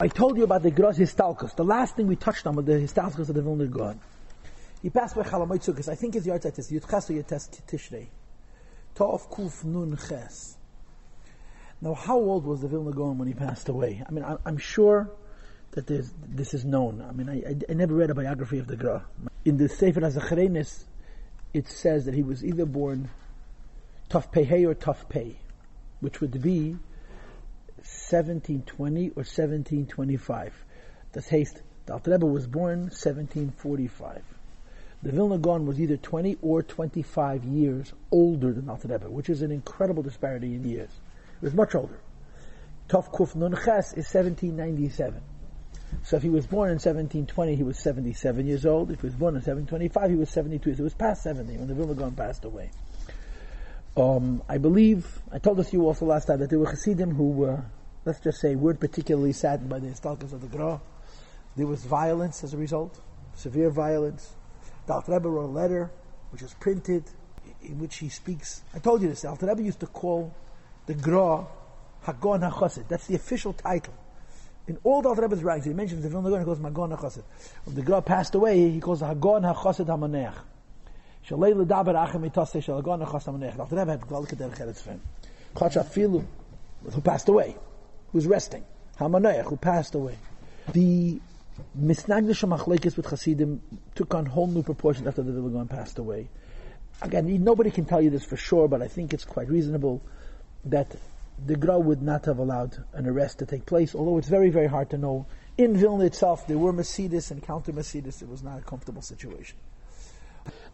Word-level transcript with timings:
I 0.00 0.06
told 0.06 0.36
you 0.36 0.44
about 0.44 0.62
the 0.62 0.70
Gros 0.70 0.96
Histalkus. 0.96 1.56
The 1.56 1.64
last 1.64 1.96
thing 1.96 2.06
we 2.06 2.14
touched 2.14 2.46
on 2.46 2.54
was 2.54 2.66
the 2.66 2.74
Histalkus 2.74 3.30
of 3.30 3.34
the 3.34 3.42
Vilna 3.42 3.66
Gaon. 3.66 3.98
He 4.80 4.90
passed 4.90 5.16
by 5.16 5.24
Chalamoitzukas. 5.24 5.88
I 5.88 5.96
think 5.96 6.14
his 6.14 6.24
yard 6.24 6.46
is 6.46 6.70
Yutches 6.70 7.10
or 7.10 7.22
Tishrei. 7.66 8.06
Tov 8.94 9.28
Kuf 9.28 9.64
Nun 9.64 9.98
Ches. 10.08 10.56
Now, 11.80 11.94
how 11.94 12.16
old 12.16 12.44
was 12.44 12.60
the 12.60 12.68
Vilna 12.68 12.92
Gaon 12.92 13.18
when 13.18 13.26
he 13.26 13.34
passed 13.34 13.68
away? 13.68 14.00
I 14.08 14.12
mean, 14.12 14.22
I, 14.22 14.36
am 14.46 14.56
sure 14.56 15.10
that 15.72 15.88
this 15.88 16.54
is 16.54 16.64
known. 16.64 17.02
I 17.02 17.10
mean, 17.10 17.28
I, 17.28 17.50
I, 17.50 17.56
I, 17.68 17.74
never 17.74 17.94
read 17.94 18.10
a 18.10 18.14
biography 18.14 18.60
of 18.60 18.68
the 18.68 18.76
Gra. 18.76 19.04
In 19.44 19.56
the 19.56 19.68
Sefer 19.68 20.00
HaZachrenis, 20.00 20.84
it 21.52 21.66
says 21.66 22.04
that 22.04 22.14
he 22.14 22.22
was 22.22 22.44
either 22.44 22.66
born 22.66 23.10
Tov 24.10 24.30
Pei 24.30 24.64
or 24.64 24.76
Tov 24.76 25.08
Pei, 25.08 25.38
which 25.98 26.20
would 26.20 26.40
be 26.40 26.76
1720 27.78 29.10
or 29.10 29.24
1725. 29.24 30.52
Das 31.12 31.30
heißt, 31.30 31.62
the 31.86 31.94
Rebbe 31.94 32.26
was 32.26 32.46
born 32.46 32.90
1745. 32.90 34.22
The 35.02 35.12
Vilna 35.12 35.38
Gaon 35.38 35.64
was 35.64 35.80
either 35.80 35.96
20 35.96 36.38
or 36.42 36.62
25 36.62 37.44
years 37.44 37.92
older 38.10 38.52
than 38.52 38.68
Alter 38.68 38.88
Rebbe, 38.88 39.08
which 39.08 39.30
is 39.30 39.42
an 39.42 39.52
incredible 39.52 40.02
disparity 40.02 40.54
in 40.54 40.64
years. 40.64 40.90
It 41.36 41.42
was 41.42 41.54
much 41.54 41.74
older. 41.74 41.98
Tov 42.88 43.12
Kuf 43.12 43.34
Nun 43.36 43.52
Ches 43.52 43.92
is 43.92 44.12
1797. 44.12 45.20
So 46.02 46.16
if 46.16 46.22
he 46.22 46.28
was 46.28 46.46
born 46.46 46.70
in 46.70 46.74
1720, 46.74 47.54
he 47.54 47.62
was 47.62 47.78
77 47.78 48.46
years 48.46 48.66
old. 48.66 48.90
If 48.90 49.00
he 49.00 49.06
was 49.06 49.14
born 49.14 49.34
in 49.34 49.40
1725, 49.40 50.10
he 50.10 50.16
was 50.16 50.30
72. 50.30 50.74
So 50.74 50.80
it 50.80 50.84
was 50.84 50.94
past 50.94 51.22
70 51.22 51.56
when 51.56 51.68
the 51.68 51.74
Vilna 51.74 51.94
Gaon 51.94 52.12
passed 52.12 52.44
away. 52.44 52.70
Um, 53.96 54.42
I 54.48 54.58
believe, 54.58 55.06
I 55.32 55.38
told 55.38 55.58
us 55.60 55.72
you 55.72 55.86
also 55.86 56.06
last 56.06 56.26
time 56.26 56.40
that 56.40 56.50
there 56.50 56.58
were 56.58 56.70
Hasidim 56.70 57.14
who 57.14 57.30
were 57.30 57.64
let's 58.04 58.20
just 58.20 58.40
say, 58.40 58.54
weren't 58.54 58.80
particularly 58.80 59.32
saddened 59.32 59.68
by 59.68 59.78
the 59.78 59.88
Histalkas 59.88 60.32
of 60.32 60.40
the 60.40 60.46
Gra. 60.46 60.80
There 61.56 61.66
was 61.66 61.84
violence 61.84 62.44
as 62.44 62.54
a 62.54 62.56
result, 62.56 63.00
severe 63.34 63.70
violence. 63.70 64.34
Alter 64.88 65.12
Rebbe 65.12 65.28
wrote 65.28 65.44
a 65.44 65.52
letter, 65.52 65.90
which 66.30 66.42
was 66.42 66.54
printed, 66.54 67.04
in 67.62 67.78
which 67.78 67.96
he 67.96 68.08
speaks. 68.08 68.62
I 68.74 68.78
told 68.78 69.02
you 69.02 69.08
this. 69.08 69.24
Alter 69.24 69.46
Rebbe 69.46 69.62
used 69.62 69.80
to 69.80 69.86
call 69.86 70.34
the 70.86 70.94
Gra 70.94 71.46
Hagon 72.02 72.40
HaChosid. 72.40 72.88
That's 72.88 73.06
the 73.06 73.16
official 73.16 73.52
title. 73.52 73.94
In 74.66 74.78
all 74.84 75.02
the 75.02 75.10
Rebbe's 75.14 75.42
writings, 75.42 75.66
he 75.66 75.72
mentions 75.72 76.02
the 76.02 76.08
Vilna 76.08 76.30
Gaon, 76.30 76.40
he 76.40 76.44
calls 76.44 76.58
Hagon 76.58 76.90
HaChosid. 76.90 77.22
When 77.64 77.74
the 77.74 77.82
Gra 77.82 78.02
passed 78.02 78.34
away, 78.34 78.70
he 78.70 78.80
calls 78.80 79.00
Hagon 79.00 79.42
HaChosid 79.42 79.86
HaManeach. 79.86 80.34
Shalei 81.26 81.54
l'daber 81.54 81.94
achem 81.94 82.30
mitase 82.30 82.62
shal 82.62 82.76
Hagon 82.76 83.00
HaChosid 83.00 83.34
HaManeach. 83.34 83.58
Alter 83.58 83.76
Rebbe 83.76 83.90
had 83.90 84.00
Glalka 84.02 84.36
Derech 84.36 84.58
Eretz 84.58 84.80
Fem. 84.80 85.00
Chach 85.54 85.76
Afilu, 85.76 86.24
who 86.92 87.00
passed 87.00 87.28
away 87.28 87.56
who's 88.12 88.26
resting. 88.26 88.64
Hamanayach, 88.98 89.44
who 89.44 89.56
passed 89.56 89.94
away. 89.94 90.16
The 90.72 91.20
Misnagdish 91.78 92.46
Machlekes 92.48 92.96
with 92.96 93.06
Hasidim 93.06 93.60
took 93.94 94.14
on 94.14 94.26
whole 94.26 94.46
new 94.46 94.62
proportions 94.62 95.06
after 95.06 95.22
the 95.22 95.32
Vilgon 95.32 95.68
passed 95.68 95.98
away. 95.98 96.28
Again, 97.00 97.44
nobody 97.44 97.70
can 97.70 97.84
tell 97.84 98.00
you 98.00 98.10
this 98.10 98.24
for 98.24 98.36
sure, 98.36 98.68
but 98.68 98.82
I 98.82 98.88
think 98.88 99.14
it's 99.14 99.24
quite 99.24 99.48
reasonable 99.48 100.02
that 100.64 100.96
the 101.46 101.56
Gra 101.56 101.78
would 101.78 102.02
not 102.02 102.24
have 102.24 102.38
allowed 102.38 102.76
an 102.92 103.06
arrest 103.06 103.38
to 103.38 103.46
take 103.46 103.64
place, 103.66 103.94
although 103.94 104.18
it's 104.18 104.28
very, 104.28 104.50
very 104.50 104.66
hard 104.66 104.90
to 104.90 104.98
know. 104.98 105.26
In 105.56 105.76
Vilna 105.76 106.04
itself, 106.04 106.46
there 106.46 106.58
were 106.58 106.72
Mercedes 106.72 107.30
and 107.30 107.42
counter 107.42 107.72
Mercedes. 107.72 108.22
It 108.22 108.28
was 108.28 108.42
not 108.42 108.58
a 108.58 108.62
comfortable 108.62 109.02
situation. 109.02 109.56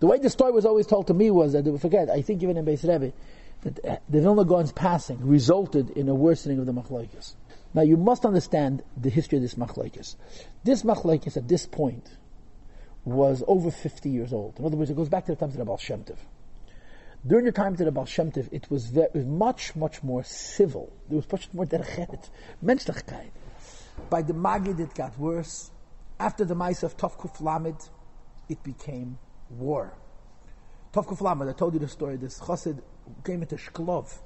The 0.01 0.07
way 0.07 0.19
the 0.19 0.31
story 0.31 0.53
was 0.53 0.65
always 0.65 0.87
told 0.87 1.07
to 1.09 1.15
me 1.15 1.31
was 1.31 1.53
that, 1.53 1.65
forget, 1.81 2.09
I 2.11 2.23
think 2.23 2.43
even 2.43 2.57
in 2.57 2.65
Beis 2.65 2.89
Rebbe, 2.89 3.13
that 3.65 3.85
uh, 3.85 3.97
the 4.09 4.21
Vilna 4.21 4.45
Gaon's 4.45 4.73
passing 4.73 5.19
resulted 5.27 5.91
in 5.91 6.09
a 6.09 6.15
worsening 6.15 6.59
of 6.59 6.67
the 6.67 6.73
machlokes. 6.73 7.35
Now 7.73 7.83
you 7.83 7.97
must 7.97 8.25
understand 8.25 8.83
the 8.97 9.11
history 9.11 9.39
of 9.39 9.43
this 9.43 9.55
machlokes. 9.55 10.17
This 10.63 10.83
machlokes 10.83 11.37
at 11.37 11.49
this 11.49 11.67
point 11.67 12.09
was 13.05 13.43
over 13.47 13.71
50 13.71 14.09
years 14.09 14.33
old. 14.33 14.59
In 14.59 14.65
other 14.65 14.77
words, 14.77 14.91
it 14.91 14.97
goes 14.97 15.09
back 15.09 15.27
to 15.27 15.33
the 15.33 15.37
times 15.37 15.55
of 15.55 15.59
the 15.59 15.65
Baal 15.65 15.79
Shem. 15.79 16.05
During 17.27 17.47
the 17.47 17.53
times 17.53 17.81
of 17.81 17.87
the 17.87 17.93
Baal 17.93 18.07
Shem 18.07 18.33
it 18.37 18.71
was, 18.71 18.87
very, 18.87 19.25
much, 19.25 19.75
much 19.75 20.03
more 20.03 20.23
civil. 20.23 20.93
There 21.09 21.17
was 21.17 21.31
much 21.31 21.49
more 21.53 21.67
derchet, 21.67 22.31
menschlichkeit. 22.65 23.31
By 24.11 24.23
the 24.23 24.33
Magid, 24.33 24.81
it 24.81 24.95
got 24.95 25.19
worse. 25.19 25.71
After 26.19 26.45
the 26.45 26.55
mice 26.55 26.83
of 26.83 26.97
Tovkuf 26.97 27.41
Lamed, 27.41 27.89
it 28.49 28.63
became 28.63 29.19
war. 29.51 29.95
Tovkuf 30.93 31.21
Lamed, 31.21 31.49
I 31.49 31.53
told 31.53 31.75
you 31.75 31.81
the 31.81 31.89
story, 31.89 32.17
this 32.17 32.39
chassid 32.39 32.81
came 33.25 33.43
into 33.43 33.57
Shklov, 33.57 34.19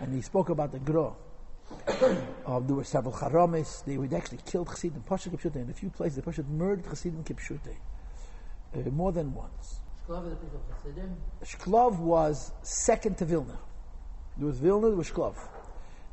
and 0.00 0.14
he 0.14 0.22
spoke 0.22 0.48
about 0.48 0.72
the 0.72 0.78
Gro. 0.78 1.16
Um, 2.46 2.66
there 2.66 2.76
were 2.76 2.84
several 2.84 3.14
Charamis. 3.14 3.84
They 3.84 3.96
would 3.96 4.12
actually 4.12 4.40
killed 4.44 4.68
Chassidim 4.68 5.02
Pasha 5.02 5.30
Kipshute. 5.30 5.56
In 5.56 5.70
a 5.70 5.72
few 5.72 5.90
places, 5.90 6.16
the 6.16 6.22
Pasha 6.22 6.42
murdered 6.42 6.84
Chassidim 6.84 7.24
Kipshute. 7.24 7.76
Uh, 8.74 8.90
more 8.90 9.12
than 9.12 9.34
once. 9.34 9.80
Shklov 11.44 11.98
was 11.98 12.52
second 12.62 13.18
to 13.18 13.24
Vilna. 13.24 13.58
There 14.36 14.46
was 14.46 14.58
Vilna, 14.58 14.88
there 14.88 14.96
was 14.96 15.10
Shklov. 15.10 15.36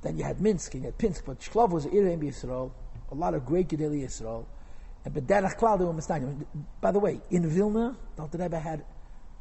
Then 0.02 0.18
you 0.18 0.24
had 0.24 0.40
Minsk 0.42 0.74
and 0.74 0.84
you 0.84 0.88
had 0.88 0.98
Pinsk, 0.98 1.26
but 1.26 1.40
Shklov 1.40 1.72
was 1.72 1.86
Irim 1.86 2.22
Yisrael, 2.22 2.72
a 3.12 3.16
lot 3.16 3.34
of 3.34 3.46
great 3.46 3.68
Gedeli 3.68 4.04
Yisrael. 4.04 4.46
And 5.06 5.14
Bederach 5.14 5.58
Klal, 5.58 5.80
they 5.80 5.86
were 5.86 6.46
By 6.82 6.92
the 6.92 7.00
way, 7.00 7.22
in 7.32 7.48
Vilna, 7.48 7.98
Dr. 8.18 8.38
Rebbe 8.38 8.60
had 8.60 8.84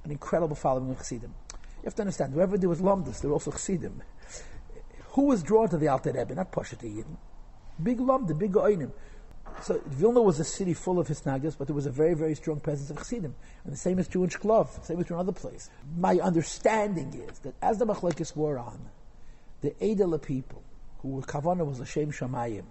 an 0.05 0.11
incredible 0.11 0.57
following 0.57 0.91
of 0.91 0.99
Chassidim. 0.99 1.35
You 1.83 1.85
have 1.85 1.95
to 1.97 2.03
understand, 2.03 2.35
whoever 2.35 2.59
there 2.59 2.69
was 2.69 2.81
Lomdus, 2.81 3.21
there 3.21 3.31
were 3.31 3.35
also 3.35 3.53
Chassidim. 3.53 4.03
Who 5.11 5.27
was 5.27 5.43
drawn 5.43 5.69
to 5.69 5.77
the 5.79 5.89
Alter 5.89 6.13
Rebbe? 6.13 6.35
Not 6.35 6.53
Pashat 6.53 6.79
Yidden. 6.79 7.17
Big 7.83 7.99
Lomda, 7.99 8.37
big 8.37 8.53
Goinim. 8.53 8.93
So 9.63 9.81
Vilna 9.87 10.23
was 10.23 10.39
a 10.39 10.45
city 10.45 10.75
full 10.75 10.99
of 10.99 11.09
Hisnagas, 11.09 11.57
but 11.59 11.67
there 11.67 11.75
was 11.75 11.87
a 11.87 11.91
very, 11.91 12.15
very 12.15 12.35
strong 12.35 12.61
presence 12.61 12.91
of 12.91 12.99
Chassidim. 12.99 13.35
And 13.65 13.73
the 13.73 13.77
same 13.77 13.99
is 13.99 14.09
true 14.09 14.25
in 14.25 14.31
Shklov, 14.31 14.85
same 14.85 15.01
is 15.01 15.07
true 15.07 15.17
in 15.17 15.21
other 15.21 15.33
places. 15.33 15.71
My 15.97 16.17
understanding 16.17 17.13
is 17.29 17.41
that 17.41 17.55
as 17.63 17.79
the 17.79 17.87
Machlekes 17.87 18.37
wore 18.37 18.59
on, 18.59 18.91
the 19.61 19.71
Edela 19.81 20.23
people, 20.23 20.63
who 21.01 21.09
were 21.09 21.23
Kavana 21.23 21.67
was 21.67 21.79
Hashem 21.79 22.13
Shamayim, 22.13 22.65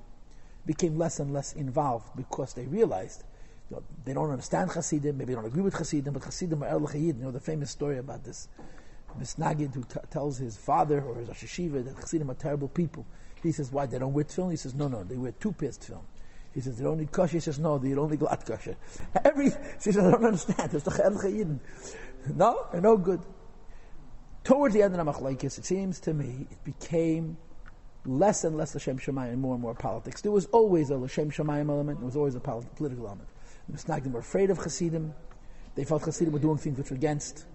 became 0.65 0.97
less 0.97 1.19
and 1.19 1.33
less 1.33 1.53
involved 1.53 2.15
because 2.15 2.53
they 2.53 2.65
realized 2.65 3.23
you 3.69 3.77
know, 3.77 3.83
they 4.05 4.13
don't 4.13 4.29
understand 4.29 4.71
Chassidim, 4.71 5.17
maybe 5.17 5.33
they 5.33 5.35
don't 5.35 5.45
agree 5.45 5.63
with 5.63 5.77
Chassidim, 5.77 6.13
but 6.13 6.23
Chassidim 6.23 6.63
are 6.63 6.67
El 6.67 6.89
You 6.95 7.13
know 7.13 7.31
the 7.31 7.39
famous 7.39 7.71
story 7.71 7.97
about 7.97 8.23
this 8.23 8.47
Misnagid 9.19 9.73
who 9.73 9.83
t- 9.83 9.99
tells 10.09 10.37
his 10.37 10.57
father 10.57 11.01
or 11.01 11.15
his 11.15 11.29
Asheshiva 11.29 11.83
that 11.85 11.95
Chassidim 11.95 12.29
are 12.29 12.35
terrible 12.35 12.67
people. 12.67 13.05
He 13.41 13.51
says, 13.51 13.71
why? 13.71 13.85
They 13.85 13.99
don't 13.99 14.13
wear 14.13 14.25
tefillin? 14.25 14.51
He 14.51 14.57
says, 14.57 14.73
no, 14.73 14.87
no, 14.87 15.03
they 15.03 15.17
wear 15.17 15.31
two-pierced 15.31 15.81
tefillin. 15.81 16.03
He 16.53 16.61
says, 16.61 16.77
they 16.77 16.83
don't 16.83 16.97
need 16.97 17.11
kosher. 17.11 17.33
He 17.33 17.39
says, 17.39 17.59
no, 17.59 17.77
they 17.77 17.93
don't 17.93 18.09
need 18.09 18.19
glad 18.19 18.45
kosher. 18.45 18.75
Every, 19.23 19.51
he 19.51 19.55
says, 19.79 19.97
I 19.97 20.09
don't 20.09 20.25
understand. 20.25 20.73
It's 20.73 20.83
the 20.83 21.59
No, 22.35 22.67
they're 22.71 22.81
no 22.81 22.97
good. 22.97 23.21
Towards 24.43 24.73
the 24.73 24.81
end 24.81 24.95
of 24.95 25.05
the 25.05 25.11
Machlaikis, 25.11 25.57
it 25.57 25.65
seems 25.65 25.99
to 26.01 26.13
me, 26.13 26.47
it 26.49 26.63
became 26.63 27.37
less 28.05 28.43
and 28.43 28.55
less 28.57 28.73
Hashem 28.73 28.97
Shemayim 28.97 29.33
and 29.33 29.41
more 29.41 29.53
and 29.53 29.61
more 29.61 29.75
politics. 29.75 30.21
There 30.21 30.31
was 30.31 30.45
always 30.47 30.89
a 30.89 30.99
Hashem 30.99 31.31
Shemayim 31.31 31.69
element, 31.69 31.99
there 31.99 32.05
was 32.05 32.15
always 32.15 32.35
a 32.35 32.39
political 32.39 33.05
element. 33.05 33.29
The 33.67 33.77
Misnagdim 33.77 34.11
were 34.11 34.21
afraid 34.21 34.49
of 34.49 34.57
Chassidim. 34.57 35.13
They 35.75 35.83
felt 35.83 36.05
Chassidim 36.05 36.31
were 36.31 36.39
doing 36.39 36.57
things 36.57 36.77
which 36.77 36.89
were 36.89 36.95
against 36.95 37.45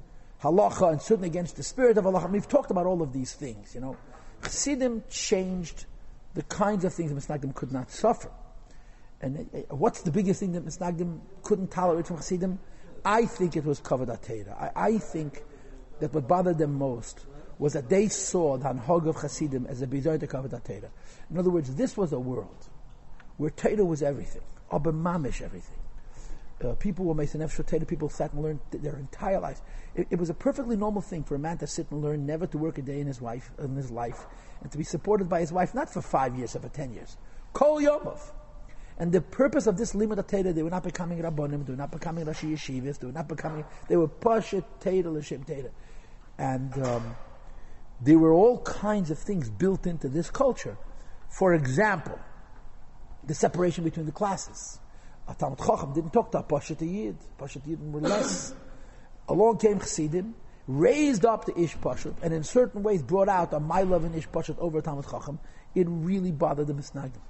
halacha 0.42 0.90
and 0.92 1.00
certainly 1.00 1.28
against 1.28 1.56
the 1.56 1.62
spirit 1.62 1.96
of 1.98 2.04
halacha. 2.04 2.30
We've 2.30 2.48
talked 2.48 2.70
about 2.70 2.86
all 2.86 3.02
of 3.02 3.12
these 3.12 3.32
things, 3.32 3.74
you 3.74 3.80
know. 3.80 3.96
Chassidim 4.42 5.04
changed 5.08 5.86
the 6.34 6.42
kinds 6.42 6.84
of 6.84 6.92
things 6.92 7.12
that 7.12 7.18
Misnagdim 7.18 7.54
could 7.54 7.72
not 7.72 7.90
suffer. 7.90 8.30
And 9.20 9.48
uh, 9.54 9.76
what's 9.76 10.02
the 10.02 10.10
biggest 10.10 10.40
thing 10.40 10.52
that 10.52 10.66
Misnagdim 10.66 11.20
couldn't 11.42 11.70
tolerate 11.70 12.06
from 12.06 12.16
Chassidim? 12.16 12.58
I 13.04 13.26
think 13.26 13.56
it 13.56 13.64
was 13.64 13.78
covered 13.78 14.08
Atera. 14.08 14.52
I, 14.60 14.88
I 14.88 14.98
think 14.98 15.44
that 16.00 16.12
what 16.12 16.26
bothered 16.26 16.58
them 16.58 16.74
most 16.74 17.24
was 17.58 17.74
that 17.74 17.88
they 17.88 18.08
saw 18.08 18.56
the 18.56 18.68
Hanhog 18.68 19.06
of 19.06 19.20
Chassidim 19.20 19.66
as 19.66 19.82
a 19.82 19.86
bizarre 19.86 20.18
to 20.18 20.26
Atera. 20.26 20.90
In 21.30 21.38
other 21.38 21.50
words, 21.50 21.72
this 21.76 21.96
was 21.96 22.12
a 22.12 22.18
world 22.18 22.68
where 23.36 23.50
Torah 23.50 23.84
was 23.84 24.02
everything, 24.02 24.42
Abba 24.72 24.90
everything 24.90 25.81
uh, 26.64 26.74
people 26.74 27.04
were 27.04 27.14
Mason 27.14 27.40
Efshotated, 27.40 27.86
people 27.88 28.08
sat 28.08 28.32
and 28.32 28.42
learned 28.42 28.60
their 28.70 28.96
entire 28.96 29.40
lives. 29.40 29.62
It, 29.94 30.06
it, 30.10 30.18
was 30.18 30.30
a 30.30 30.34
perfectly 30.34 30.76
normal 30.76 31.02
thing 31.02 31.22
for 31.24 31.34
a 31.34 31.38
man 31.38 31.58
to 31.58 31.66
sit 31.66 31.90
and 31.90 32.02
learn, 32.02 32.26
never 32.26 32.46
to 32.46 32.58
work 32.58 32.78
a 32.78 32.82
day 32.82 33.00
in 33.00 33.06
his 33.06 33.20
wife 33.20 33.50
in 33.58 33.74
his 33.76 33.90
life, 33.90 34.26
and 34.62 34.70
to 34.72 34.78
be 34.78 34.84
supported 34.84 35.28
by 35.28 35.40
his 35.40 35.52
wife 35.52 35.74
not 35.74 35.92
for 35.92 36.02
five 36.02 36.36
years, 36.36 36.52
but 36.52 36.62
for 36.62 36.68
ten 36.68 36.92
years. 36.92 37.16
Kol 37.52 37.80
Yomov. 37.80 38.20
And 38.98 39.10
the 39.10 39.20
purpose 39.20 39.66
of 39.66 39.76
this 39.76 39.94
limud 39.94 40.18
Teda, 40.26 40.54
they 40.54 40.62
were 40.62 40.70
not 40.70 40.84
becoming 40.84 41.18
rabbonim, 41.18 41.64
they 41.66 41.72
were 41.72 41.78
not 41.78 41.90
becoming 41.90 42.24
rashi 42.24 42.52
yeshivas, 42.52 42.98
they 42.98 43.06
were 43.06 43.12
not 43.12 43.28
becoming, 43.28 43.64
they 43.88 43.96
were 43.96 44.08
pasha 44.08 44.62
Teda 44.80 45.12
l'shem 45.12 45.44
Teda, 45.44 45.70
and 46.38 46.72
um, 46.84 47.16
there 48.00 48.18
were 48.18 48.32
all 48.32 48.58
kinds 48.62 49.10
of 49.10 49.18
things 49.18 49.48
built 49.48 49.86
into 49.86 50.08
this 50.08 50.30
culture. 50.30 50.76
For 51.28 51.54
example, 51.54 52.18
the 53.24 53.34
separation 53.34 53.84
between 53.84 54.06
the 54.06 54.12
classes. 54.12 54.78
A 55.32 55.34
Talmud 55.34 55.58
Chacham 55.58 55.94
didn't 55.94 56.12
talk 56.12 56.30
to 56.32 56.38
a 56.38 56.42
Pashat 56.42 56.82
Yid. 56.82 57.16
Pashat 57.38 57.66
Yid 57.66 57.92
were 57.92 58.00
less. 58.00 58.54
Along 59.28 59.56
came 59.56 59.78
Chassidim, 59.78 60.34
raised 60.66 61.24
up 61.24 61.46
the 61.46 61.58
Ish 61.58 61.76
Pashat, 61.78 62.14
and 62.22 62.34
in 62.34 62.42
certain 62.44 62.82
ways 62.82 63.02
brought 63.02 63.30
out 63.30 63.54
a 63.54 63.60
my 63.60 63.80
love 63.80 64.04
and 64.04 64.14
Ish 64.14 64.28
Pashat 64.28 64.58
over 64.58 64.82
Talmud 64.82 65.06
Chacham. 65.10 65.38
It 65.74 65.86
really 65.88 66.32
bothered 66.32 66.66
the 66.66 66.74
Misnagdim. 66.74 67.22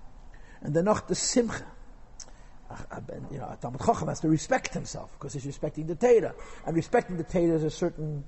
And 0.62 0.75
then 0.75 0.87
the 0.87 1.14
simcha. 1.14 1.64
You 3.31 3.38
know, 3.38 3.50
a 3.52 3.58
Talmud 3.60 3.81
Chacham 3.81 4.08
has 4.08 4.19
to 4.20 4.28
respect 4.28 4.75
himself 4.75 5.12
because 5.12 5.34
he's 5.34 5.46
respecting 5.46 5.87
the 5.87 5.94
Torah. 5.94 6.34
And 6.66 6.75
respecting 6.75 7.19
the 7.19 7.25
Torah 7.25 7.55
is 7.55 7.62
a 7.62 7.70
certain 7.70 8.25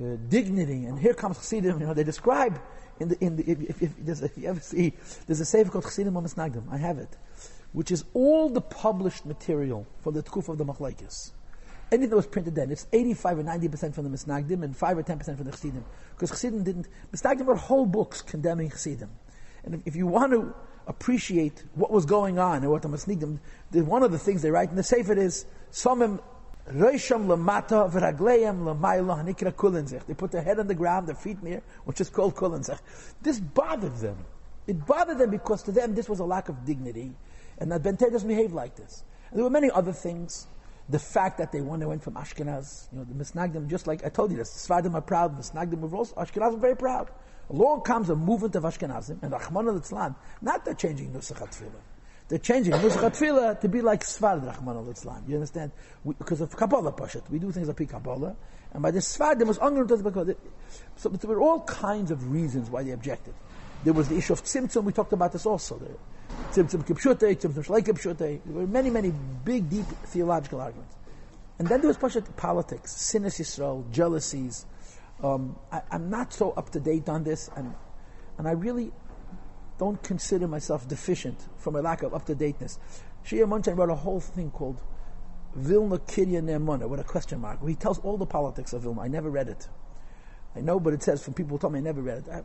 uh, 0.00 0.04
dignity. 0.28 0.84
And 0.84 1.00
here 1.00 1.14
comes 1.14 1.38
Chassidim, 1.38 1.80
you 1.80 1.86
know, 1.86 1.94
they 1.94 2.04
describe 2.04 2.60
in 3.00 3.08
the, 3.08 3.24
in 3.24 3.36
the, 3.36 3.50
if, 3.50 3.60
if, 3.60 3.82
if, 3.82 4.22
if 4.22 4.38
you 4.38 4.48
ever 4.48 4.60
see, 4.60 4.92
there's 5.26 5.40
a 5.40 5.44
sefer 5.44 5.70
called 5.70 5.84
Chassidim 5.84 6.14
Nagdim. 6.14 6.70
I 6.70 6.76
have 6.76 6.98
it. 6.98 7.16
Which 7.72 7.90
is 7.90 8.04
all 8.14 8.48
the 8.48 8.60
published 8.60 9.26
material 9.26 9.86
from 10.00 10.14
the 10.14 10.22
Tkuf 10.22 10.48
of 10.48 10.58
the 10.58 10.64
Machlaikis. 10.64 11.32
Anything 11.92 12.10
that 12.10 12.16
was 12.16 12.26
printed 12.26 12.54
then, 12.54 12.70
it's 12.70 12.86
85 12.92 13.38
or 13.38 13.42
90% 13.42 13.94
from 13.94 14.10
the 14.10 14.16
Misnagdim 14.16 14.62
and 14.62 14.76
5 14.76 14.98
or 14.98 15.02
10% 15.02 15.24
from 15.36 15.44
the 15.44 15.50
Chassidim. 15.50 15.84
Because 16.14 16.30
Chassidim 16.30 16.62
didn't, 16.62 16.88
Misnagdim 17.12 17.44
were 17.44 17.56
whole 17.56 17.86
books 17.86 18.22
condemning 18.22 18.70
Chassidim. 18.70 19.10
And 19.64 19.74
if, 19.74 19.80
if, 19.86 19.96
you 19.96 20.06
want 20.06 20.32
to 20.32 20.54
appreciate 20.86 21.64
what 21.74 21.90
was 21.90 22.06
going 22.06 22.38
on 22.38 22.62
and 22.62 22.70
what 22.70 22.82
the 22.82 22.88
Misnagdim, 22.88 23.38
one 23.72 24.02
of 24.02 24.12
the 24.12 24.18
things 24.18 24.42
they 24.42 24.50
write 24.50 24.70
in 24.70 24.76
the 24.76 24.82
Sefer 24.84 25.14
is, 25.14 25.46
Somim 25.72 26.20
Reisham 26.68 27.26
lamata 27.26 27.90
v'ragleim 27.90 28.62
lamayla 28.62 29.24
hanikra 29.24 29.52
kulinzech. 29.52 30.06
They 30.06 30.14
put 30.14 30.30
their 30.30 30.42
head 30.42 30.60
on 30.60 30.68
the 30.68 30.74
ground, 30.74 31.08
their 31.08 31.16
feet 31.16 31.42
near, 31.42 31.62
which 31.84 32.00
is 32.00 32.08
called 32.08 32.36
kulinzech. 32.36 32.78
This 33.20 33.40
bothered 33.40 33.96
them. 33.96 34.24
It 34.66 34.86
bothered 34.86 35.18
them 35.18 35.30
because 35.30 35.64
to 35.64 35.72
them 35.72 35.94
this 35.94 36.08
was 36.08 36.20
a 36.20 36.24
lack 36.24 36.48
of 36.48 36.64
dignity, 36.64 37.12
and 37.60 37.70
that 37.70 37.82
Bente 37.82 38.10
doesn't 38.10 38.28
behave 38.28 38.52
like 38.52 38.74
this. 38.76 39.04
And 39.30 39.38
there 39.38 39.44
were 39.44 39.50
many 39.50 39.70
other 39.70 39.92
things 39.92 40.48
the 40.90 40.98
fact 40.98 41.38
that 41.38 41.52
they 41.52 41.60
went, 41.60 41.80
they 41.80 41.86
went 41.86 42.02
from 42.02 42.14
Ashkenaz, 42.14 42.88
you 42.92 42.98
know, 42.98 43.04
the 43.04 43.14
Misnagdim, 43.14 43.68
just 43.68 43.86
like 43.86 44.04
I 44.04 44.08
told 44.08 44.32
you, 44.32 44.36
the 44.36 44.42
Sfadim 44.42 44.94
are 44.94 45.00
proud, 45.00 45.38
the 45.38 45.42
Misnagdim 45.42 45.78
were 45.78 45.96
also, 45.96 46.14
Ashkenaz 46.16 46.54
are 46.54 46.56
very 46.56 46.76
proud. 46.76 47.10
Along 47.48 47.82
comes 47.82 48.10
a 48.10 48.16
movement 48.16 48.56
of 48.56 48.64
Ashkenazim, 48.64 49.22
and 49.22 49.32
Rahman 49.32 49.68
al 49.68 50.16
not 50.42 50.64
they're 50.64 50.74
changing 50.74 51.12
Nusach 51.12 51.38
HaTfilah. 51.38 51.80
They're 52.28 52.38
changing 52.38 52.72
Nusach 52.72 53.10
HaTfilah 53.10 53.60
to 53.60 53.68
be 53.68 53.82
like 53.82 54.02
Sfad 54.02 54.44
Rahman 54.44 54.76
al 54.76 55.22
You 55.28 55.34
understand? 55.34 55.70
We, 56.02 56.14
because 56.14 56.40
of 56.40 56.56
Kabbalah 56.56 56.92
Pashat. 56.92 57.28
We 57.30 57.38
do 57.38 57.52
things 57.52 57.68
like 57.68 57.88
Kabbalah, 57.88 58.34
and 58.72 58.82
by 58.82 58.90
the 58.90 58.98
Sfadim 58.98 59.46
was 59.46 59.58
ungrunted 59.58 60.36
So 60.96 61.08
there 61.08 61.30
were 61.30 61.40
all 61.40 61.60
kinds 61.62 62.10
of 62.10 62.32
reasons 62.32 62.68
why 62.68 62.82
they 62.82 62.92
objected. 62.92 63.34
There 63.84 63.92
was 63.92 64.08
the 64.08 64.16
issue 64.16 64.32
of 64.32 64.42
Tzimtzum, 64.42 64.84
we 64.84 64.92
talked 64.92 65.12
about 65.12 65.32
this 65.32 65.46
also. 65.46 65.76
There. 65.78 65.96
Kipshute, 66.52 67.36
Kipshute. 67.36 68.40
There 68.44 68.54
were 68.54 68.66
many, 68.66 68.90
many 68.90 69.12
big, 69.44 69.68
deep 69.68 69.86
theological 70.06 70.60
arguments. 70.60 70.96
And 71.58 71.68
then 71.68 71.80
there 71.80 71.88
was 71.88 71.98
Pashat 71.98 72.36
politics, 72.36 72.92
Sinas 72.92 73.38
Yisrael, 73.38 73.90
jealousies. 73.90 74.64
Um, 75.22 75.56
I, 75.70 75.82
am 75.90 76.08
not 76.08 76.32
so 76.32 76.52
up 76.52 76.70
to 76.70 76.80
date 76.80 77.08
on 77.08 77.22
this, 77.22 77.50
and, 77.54 77.74
and 78.38 78.48
I 78.48 78.52
really 78.52 78.92
don't 79.78 80.02
consider 80.02 80.48
myself 80.48 80.88
deficient 80.88 81.38
from 81.58 81.76
a 81.76 81.82
lack 81.82 82.02
of 82.02 82.14
up 82.14 82.24
to 82.26 82.34
dateness. 82.34 82.78
Shia 83.26 83.46
Munchan 83.46 83.76
wrote 83.76 83.90
a 83.90 83.94
whole 83.94 84.20
thing 84.20 84.50
called 84.50 84.80
Vilna 85.54 85.98
Kirya 85.98 86.42
Nemuna 86.42 86.88
with 86.88 87.00
a 87.00 87.04
question 87.04 87.40
mark, 87.40 87.60
where 87.60 87.68
he 87.68 87.76
tells 87.76 87.98
all 87.98 88.16
the 88.16 88.26
politics 88.26 88.72
of 88.72 88.82
Vilna. 88.82 89.02
I 89.02 89.08
never 89.08 89.28
read 89.28 89.48
it. 89.48 89.68
I 90.56 90.60
know, 90.60 90.80
but 90.80 90.94
it 90.94 91.02
says 91.02 91.22
from 91.22 91.34
people 91.34 91.56
who 91.56 91.60
told 91.60 91.74
me 91.74 91.78
I 91.78 91.82
never 91.82 92.00
read 92.00 92.24
it. 92.26 92.44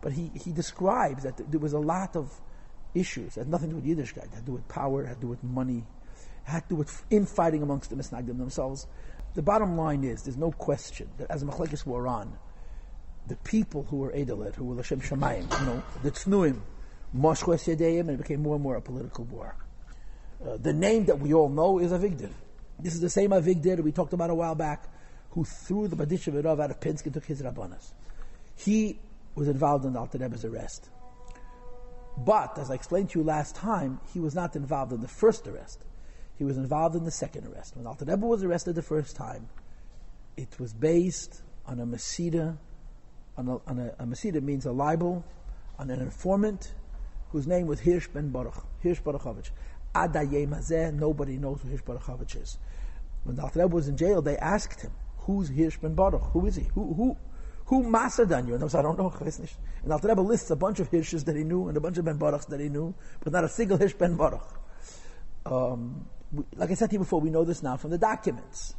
But 0.00 0.12
he, 0.12 0.30
he 0.34 0.52
describes 0.52 1.22
that 1.22 1.36
there 1.50 1.60
was 1.60 1.72
a 1.72 1.78
lot 1.78 2.16
of 2.16 2.40
issues. 2.94 3.36
It 3.36 3.40
had 3.40 3.48
nothing 3.48 3.70
to 3.70 3.76
do 3.76 3.80
with 3.80 3.98
Yiddishkeit. 3.98 4.24
It 4.24 4.34
had 4.34 4.40
to 4.40 4.46
do 4.46 4.52
with 4.52 4.68
power, 4.68 5.04
it 5.04 5.08
had 5.08 5.16
to 5.16 5.22
do 5.22 5.28
with 5.28 5.42
money, 5.42 5.84
it 6.46 6.50
had 6.50 6.62
to 6.64 6.68
do 6.70 6.76
with 6.76 7.04
infighting 7.10 7.62
amongst 7.62 7.90
the 7.90 7.96
Misnagdim 7.96 8.38
themselves. 8.38 8.86
The 9.34 9.42
bottom 9.42 9.76
line 9.76 10.04
is, 10.04 10.22
there's 10.22 10.36
no 10.36 10.52
question 10.52 11.08
that 11.18 11.30
as 11.30 11.42
Machlekes 11.42 11.84
were 11.84 12.06
on, 12.06 12.38
the 13.26 13.36
people 13.36 13.84
who 13.90 13.96
were 13.96 14.12
Edelit, 14.12 14.54
who 14.54 14.64
were 14.64 14.76
Lashem 14.76 15.02
Shemayim, 15.02 15.48
you 15.60 15.66
know, 15.66 15.82
the 16.02 16.10
Tznuim, 16.10 16.60
Moshkos 17.16 17.74
Yedeim, 17.74 18.00
and 18.00 18.10
it 18.10 18.18
became 18.18 18.42
more 18.42 18.54
and 18.54 18.62
more 18.62 18.76
a 18.76 18.80
political 18.80 19.24
war. 19.24 19.56
Uh, 20.44 20.56
the 20.58 20.72
name 20.72 21.06
that 21.06 21.18
we 21.18 21.32
all 21.32 21.48
know 21.48 21.78
is 21.78 21.90
Avigdor. 21.90 22.30
This 22.78 22.94
is 22.94 23.00
the 23.00 23.08
same 23.08 23.30
Avigdor 23.30 23.80
we 23.80 23.92
talked 23.92 24.12
about 24.12 24.30
a 24.30 24.34
while 24.34 24.54
back, 24.54 24.84
who 25.30 25.44
threw 25.44 25.88
the 25.88 25.96
Badisha 25.96 26.44
Rav 26.44 26.60
out 26.60 26.70
of 26.70 26.80
Pinsk 26.80 27.06
and 27.06 27.14
took 27.14 27.24
his 27.24 27.42
Rabbanas. 27.42 27.92
He 28.56 28.98
was 29.34 29.48
involved 29.48 29.84
in 29.84 29.94
Rebbe's 29.94 30.44
arrest. 30.44 30.90
But, 32.16 32.58
as 32.58 32.70
I 32.70 32.74
explained 32.74 33.10
to 33.10 33.18
you 33.18 33.24
last 33.24 33.56
time, 33.56 34.00
he 34.12 34.20
was 34.20 34.34
not 34.34 34.54
involved 34.56 34.92
in 34.92 35.00
the 35.00 35.08
first 35.08 35.46
arrest. 35.46 35.84
He 36.36 36.44
was 36.44 36.56
involved 36.56 36.96
in 36.96 37.04
the 37.04 37.10
second 37.10 37.46
arrest. 37.46 37.76
When 37.76 37.86
Alter 37.86 38.04
Rebbe 38.04 38.26
was 38.26 38.42
arrested 38.42 38.74
the 38.74 38.82
first 38.82 39.16
time, 39.16 39.48
it 40.36 40.58
was 40.58 40.72
based 40.72 41.42
on 41.66 41.80
a 41.80 41.86
Masida, 41.86 42.56
on 43.36 43.48
a, 43.48 43.56
on 43.68 43.78
a, 43.78 43.94
a 44.02 44.06
Masida 44.06 44.42
means 44.42 44.66
a 44.66 44.72
libel, 44.72 45.24
on 45.78 45.90
an 45.90 46.00
informant 46.00 46.72
whose 47.30 47.46
name 47.46 47.66
was 47.66 47.80
Hirsch 47.80 48.08
ben 48.08 48.30
Baruch, 48.30 48.64
Hirsch 48.82 49.00
Baruchovich. 49.00 49.50
Adayem 49.94 50.94
nobody 50.94 51.36
knows 51.36 51.60
who 51.62 51.68
Hirsch 51.68 51.82
Baruchovich 51.82 52.40
is. 52.40 52.58
When 53.24 53.38
Alter 53.38 53.60
Rebbe 53.60 53.74
was 53.74 53.88
in 53.88 53.96
jail, 53.96 54.22
they 54.22 54.36
asked 54.36 54.82
him, 54.82 54.92
who's 55.18 55.48
Hirsch 55.48 55.78
ben 55.78 55.94
Baruch? 55.94 56.22
Who 56.32 56.46
is 56.46 56.56
he? 56.56 56.64
Who, 56.74 56.94
who, 56.94 57.16
who 57.66 57.82
mastered 57.82 58.32
on 58.32 58.46
you? 58.46 58.54
And 58.54 58.62
I 58.62 58.64
was, 58.64 58.74
I 58.74 58.82
don't 58.82 58.98
know. 58.98 59.12
And 59.84 59.92
Alter 59.92 60.08
Rebbe 60.08 60.20
lists 60.22 60.50
a 60.50 60.56
bunch 60.56 60.80
of 60.80 60.90
Hirshes 60.90 61.24
that 61.24 61.36
he 61.36 61.44
knew 61.44 61.68
and 61.68 61.76
a 61.76 61.80
bunch 61.80 61.98
of 61.98 62.06
Ben 62.06 62.18
Baruchs 62.18 62.46
that 62.46 62.58
he 62.58 62.70
knew, 62.70 62.94
but 63.20 63.34
not 63.34 63.44
a 63.44 63.48
single 63.48 63.76
Hirsch 63.76 63.92
Ben 63.92 64.16
Baruch. 64.16 64.48
Um, 65.44 66.06
like 66.56 66.70
I 66.70 66.74
said 66.74 66.88
to 66.90 66.94
you 66.94 67.00
before, 67.00 67.20
we 67.20 67.28
know 67.28 67.44
this 67.44 67.62
now 67.62 67.76
from 67.76 67.90
the 67.90 67.98
documents. 67.98 68.74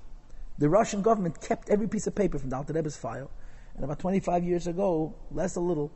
The 0.57 0.69
Russian 0.69 1.01
government 1.01 1.39
kept 1.41 1.69
every 1.69 1.87
piece 1.87 2.07
of 2.07 2.15
paper 2.15 2.39
from 2.39 2.49
the 2.49 2.55
Alter 2.55 2.73
Rebbe's 2.73 2.97
file, 2.97 3.29
and 3.75 3.83
about 3.83 3.99
25 3.99 4.43
years 4.43 4.67
ago, 4.67 5.13
less 5.31 5.55
a 5.57 5.59
little, 5.59 5.91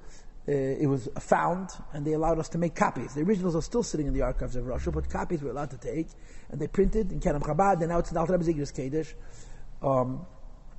uh, 0.48 0.52
it 0.52 0.88
was 0.88 1.10
found, 1.20 1.70
and 1.94 2.06
they 2.06 2.14
allowed 2.14 2.40
us 2.40 2.50
to 2.50 2.58
make 2.58 2.76
copies. 2.76 3.16
The 3.16 3.22
originals 3.22 3.56
are 3.56 3.62
still 3.62 3.84
sitting 3.84 4.08
in 4.08 4.14
the 4.14 4.22
archives 4.22 4.56
of 4.56 4.68
Russia, 4.68 4.92
but 4.92 5.10
copies 5.10 5.42
were 5.42 5.52
allowed 5.52 5.72
to 5.72 5.78
take, 5.78 6.08
and 6.50 6.60
they 6.60 6.68
printed 6.68 7.12
in 7.12 7.20
Kerem 7.20 7.42
Chabad, 7.42 7.80
and 7.80 7.90
now 7.90 8.00
it's 8.00 8.12
in 8.12 8.18
Alter 8.18 8.34
Rebbe's 8.34 8.50
Igris 8.50 8.74
Kedesh. 8.74 9.14
Um, 9.82 10.26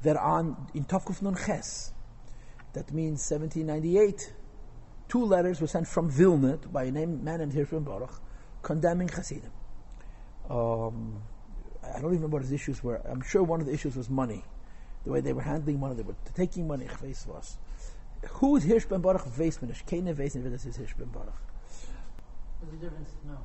they're 0.02 0.20
on 0.20 0.68
in 0.74 0.84
Tovkuf 0.84 1.22
Nun 1.22 1.36
Ches. 1.36 1.92
That 2.72 2.92
means 2.92 3.28
1798. 3.30 4.32
Two 5.08 5.24
letters 5.24 5.60
were 5.60 5.66
sent 5.66 5.88
from 5.88 6.08
Vilna 6.08 6.58
by 6.72 6.84
a 6.84 6.90
name, 6.90 7.24
man 7.24 7.40
named 7.40 7.52
Hirsch 7.52 7.70
Baruch, 7.72 8.20
condemning 8.62 9.08
Hasidim. 9.08 9.50
Um, 10.48 11.22
I 11.82 12.00
don't 12.00 12.12
even 12.12 12.16
remember 12.16 12.36
what 12.36 12.42
his 12.42 12.52
issues 12.52 12.82
were. 12.82 13.00
I'm 13.04 13.22
sure 13.22 13.42
one 13.42 13.60
of 13.60 13.66
the 13.66 13.72
issues 13.72 13.96
was 13.96 14.08
money. 14.08 14.44
The 15.04 15.10
way 15.10 15.20
they 15.20 15.32
were 15.32 15.42
handling 15.42 15.80
money, 15.80 15.94
they 15.94 16.02
were 16.02 16.14
taking 16.34 16.68
money. 16.68 16.86
Who 18.28 18.56
is 18.56 18.64
Hirsch 18.64 18.84
ben 18.84 19.00
Baruch 19.00 19.22
Weismanish? 19.22 19.84
Keine 19.86 20.14
Weismanish, 20.14 20.66
is 20.66 20.76
Hirsch 20.76 20.94
ben 20.94 21.08
Baruch. 21.08 21.34
What's 22.60 22.72
the 22.72 22.76
difference? 22.76 23.10
No. 23.26 23.38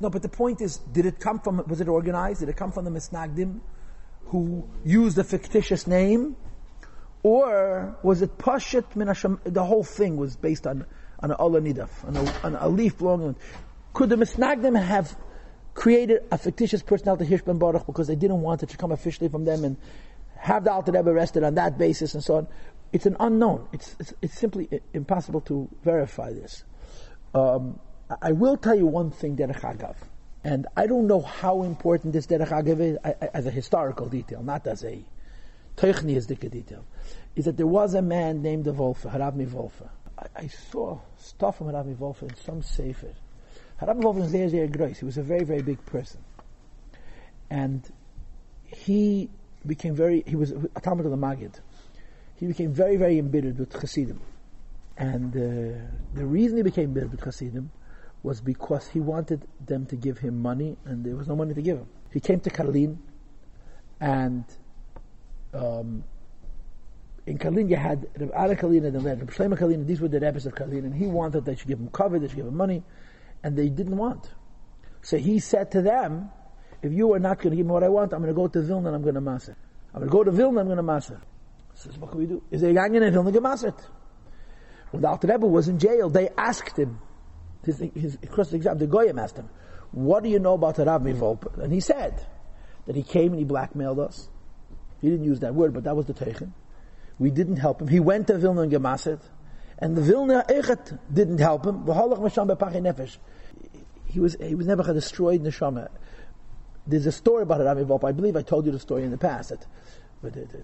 No, 0.00 0.10
but 0.10 0.22
the 0.22 0.28
point 0.28 0.60
is, 0.60 0.78
did 0.78 1.06
it 1.06 1.20
come 1.20 1.40
from, 1.40 1.62
was 1.66 1.80
it 1.80 1.88
organized? 1.88 2.40
Did 2.40 2.48
it 2.48 2.56
come 2.56 2.72
from 2.72 2.84
the 2.84 2.90
Misnagdim 2.90 3.60
who 4.26 4.68
used 4.84 5.18
a 5.18 5.24
fictitious 5.24 5.86
name? 5.86 6.36
Or 7.22 7.96
was 8.02 8.22
it 8.22 8.38
Pashat 8.38 8.84
Minasham? 8.94 9.40
The 9.44 9.64
whole 9.64 9.84
thing 9.84 10.16
was 10.16 10.36
based 10.36 10.66
on 10.66 10.86
on 11.20 11.32
an 11.32 11.36
Nidaf, 11.36 12.44
on 12.44 12.54
a, 12.54 12.68
leaf 12.68 12.98
belonging. 12.98 13.34
Could 13.92 14.10
the 14.10 14.16
Misnagdim 14.16 14.80
have 14.80 15.16
created 15.74 16.22
a 16.30 16.38
fictitious 16.38 16.82
personality 16.82 17.26
Hirsch 17.26 17.42
ben 17.42 17.58
Baruch 17.58 17.86
because 17.86 18.06
they 18.06 18.14
didn't 18.14 18.40
want 18.40 18.62
it 18.62 18.68
to 18.68 18.76
come 18.76 18.92
officially 18.92 19.28
from 19.28 19.44
them 19.44 19.64
and 19.64 19.76
have 20.36 20.62
the 20.62 20.72
Alter 20.72 20.92
Rebbe 20.92 21.10
arrested 21.10 21.42
on 21.42 21.54
that 21.56 21.76
basis 21.76 22.14
and 22.14 22.22
so 22.22 22.36
on? 22.36 22.46
It's 22.92 23.06
an 23.06 23.16
unknown. 23.18 23.68
It's 23.72 23.96
it's, 23.98 24.14
it's 24.22 24.38
simply 24.38 24.68
impossible 24.94 25.40
to 25.42 25.68
verify 25.82 26.32
this. 26.32 26.64
Um, 27.34 27.80
I 28.22 28.32
will 28.32 28.56
tell 28.56 28.76
you 28.76 28.86
one 28.86 29.10
thing, 29.10 29.36
Derech 29.36 29.60
Agav, 29.60 29.96
and 30.44 30.66
I 30.76 30.86
don't 30.86 31.06
know 31.06 31.20
how 31.20 31.64
important 31.64 32.12
this 32.12 32.26
Derech 32.26 32.48
Agav 32.48 32.80
is 32.80 32.96
as 33.34 33.46
a 33.46 33.50
historical 33.50 34.08
detail, 34.08 34.42
not 34.42 34.66
as 34.66 34.84
a 34.84 35.02
technistic 35.78 36.50
detail 36.50 36.84
is 37.36 37.44
that 37.44 37.56
there 37.56 37.66
was 37.66 37.94
a 37.94 38.02
man 38.02 38.42
named 38.42 38.64
the 38.64 38.72
Wolfe, 38.72 39.04
Harabmi 39.04 39.50
Wolfe. 39.52 39.82
I, 40.18 40.26
I, 40.36 40.46
saw 40.48 40.98
stuff 41.16 41.58
from 41.58 41.68
Harabmi 41.68 41.96
Wolfe 41.96 42.22
in 42.22 42.34
some 42.34 42.62
sefer. 42.62 43.14
Harabmi 43.80 44.02
Wolfe 44.02 44.16
was 44.16 44.32
very, 44.32 44.48
very 44.48 44.68
gross. 44.68 44.98
He 44.98 45.04
was 45.04 45.18
a 45.18 45.22
very, 45.22 45.44
very 45.44 45.62
big 45.62 45.84
person. 45.86 46.20
And 47.48 47.88
he 48.64 49.30
became 49.64 49.94
very, 49.94 50.24
he 50.26 50.36
was 50.36 50.52
a 50.52 50.80
Talmud 50.80 51.06
of 51.06 51.12
the 51.12 51.16
Magid. 51.16 51.60
He 52.36 52.46
became 52.46 52.72
very, 52.72 52.96
very 52.96 53.18
embittered 53.18 53.58
with 53.58 53.72
Chassidim. 53.72 54.20
And 54.96 55.34
uh, 55.34 55.78
the 56.14 56.26
reason 56.26 56.56
he 56.56 56.62
became 56.64 56.86
embittered 56.86 57.12
with 57.12 57.22
Chassidim 57.22 57.70
was 58.24 58.40
because 58.40 58.88
he 58.88 58.98
wanted 58.98 59.46
them 59.64 59.86
to 59.86 59.96
give 59.96 60.18
him 60.18 60.42
money 60.42 60.76
and 60.84 61.04
there 61.04 61.14
was 61.14 61.28
no 61.28 61.36
money 61.36 61.54
to 61.54 61.62
give 61.62 61.78
him. 61.78 61.86
He 62.12 62.18
came 62.18 62.40
to 62.40 62.50
Karlin 62.50 62.98
and 64.00 64.44
um, 65.54 66.04
in 67.26 67.38
Karlin 67.38 67.68
you 67.68 67.76
had 67.76 68.06
Reb 68.18 68.30
Ara 68.34 68.56
Karlin 68.56 68.86
and 68.86 69.04
Reb 69.04 69.30
Shlomo 69.30 69.58
Karlin, 69.58 69.86
these 69.86 70.00
were 70.00 70.08
the 70.08 70.20
rabbis 70.20 70.46
of 70.46 70.54
Karlin, 70.54 70.84
and 70.84 70.94
he 70.94 71.06
wanted 71.06 71.44
they 71.44 71.56
should 71.56 71.68
give 71.68 71.78
him 71.78 71.88
cover, 71.88 72.18
they 72.18 72.28
should 72.28 72.36
give 72.36 72.46
him 72.46 72.56
money, 72.56 72.82
and 73.42 73.56
they 73.56 73.68
didn't 73.68 73.96
want. 73.96 74.30
So 75.02 75.16
he 75.16 75.38
said 75.38 75.70
to 75.72 75.82
them, 75.82 76.30
if 76.82 76.92
you 76.92 77.12
are 77.12 77.18
not 77.18 77.38
going 77.38 77.50
to 77.50 77.56
give 77.56 77.66
me 77.66 77.72
what 77.72 77.84
I 77.84 77.88
want, 77.88 78.12
I'm 78.12 78.20
going 78.20 78.34
to 78.34 78.36
go 78.36 78.48
to 78.48 78.60
Vilna 78.60 78.88
and 78.88 78.96
I'm 78.96 79.02
going 79.02 79.14
to 79.14 79.20
maser. 79.20 79.56
I'm 79.94 80.00
going 80.00 80.10
to 80.10 80.12
go 80.12 80.24
to 80.24 80.30
Vilna, 80.30 80.60
and 80.60 80.70
I'm 80.70 80.76
going 80.76 80.86
to 80.86 80.92
maser. 80.92 81.20
Says, 81.74 81.96
what 81.98 82.10
can 82.10 82.20
we 82.20 82.26
do? 82.26 82.42
Is 82.50 82.60
they 82.60 82.72
going 82.72 82.94
in 82.94 83.12
Vilna 83.12 83.30
gemassert? 83.30 83.80
When 84.90 85.02
the 85.02 85.08
Alter 85.08 85.28
Rebbe 85.28 85.46
was 85.46 85.68
in 85.68 85.78
jail, 85.78 86.08
they 86.08 86.28
asked 86.36 86.78
him, 86.78 86.98
his, 87.64 87.78
his 87.94 88.18
cross 88.30 88.52
exam, 88.52 88.78
the 88.78 88.86
Goyim 88.86 89.18
asked 89.18 89.36
him, 89.36 89.48
what 89.92 90.22
do 90.22 90.28
you 90.28 90.38
know 90.38 90.54
about 90.54 90.76
the 90.76 90.84
Rav 90.84 91.02
Mivolpe? 91.02 91.58
And 91.62 91.72
he 91.72 91.80
said 91.80 92.24
that 92.86 92.96
he 92.96 93.02
came 93.02 93.32
and 93.32 93.38
he 93.38 93.44
blackmailed 93.44 93.98
us. 94.00 94.28
He 95.00 95.10
didn't 95.10 95.24
use 95.24 95.40
that 95.40 95.54
word, 95.54 95.72
but 95.74 95.84
that 95.84 95.96
was 95.96 96.06
the 96.06 96.14
Teichen. 96.14 96.52
We 97.18 97.30
didn't 97.30 97.56
help 97.56 97.80
him. 97.80 97.88
He 97.88 98.00
went 98.00 98.26
to 98.28 98.38
Vilna 98.38 98.62
and 98.62 98.72
Gemaset, 98.72 99.20
and 99.78 99.96
the 99.96 100.02
Vilna 100.02 100.44
Echet 100.48 100.98
didn't 101.12 101.38
help 101.38 101.66
him. 101.66 101.84
He 104.06 104.20
was, 104.20 104.36
he 104.40 104.54
was 104.54 104.66
never 104.66 104.82
destroyed 104.92 105.42
neshama. 105.42 105.88
There's 106.86 107.06
a 107.06 107.12
story 107.12 107.42
about 107.42 107.60
Rav 107.60 107.76
Mivolpe. 107.76 108.04
I 108.04 108.12
believe 108.12 108.36
I 108.36 108.42
told 108.42 108.66
you 108.66 108.72
the 108.72 108.78
story 108.78 109.04
in 109.04 109.10
the 109.10 109.18
past. 109.18 109.50
That, 109.50 109.66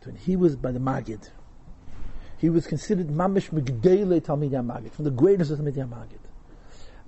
when 0.04 0.16
he 0.16 0.36
was 0.36 0.56
by 0.56 0.72
the 0.72 0.78
Magid, 0.78 1.28
he 2.38 2.50
was 2.50 2.66
considered 2.66 3.08
mamish 3.08 3.50
migdele 3.50 4.20
Talmid 4.20 4.50
Magid, 4.50 4.92
from 4.92 5.04
the 5.04 5.10
greatest 5.10 5.50
of 5.50 5.58
Talmid 5.58 5.74
Magid. 5.74 6.18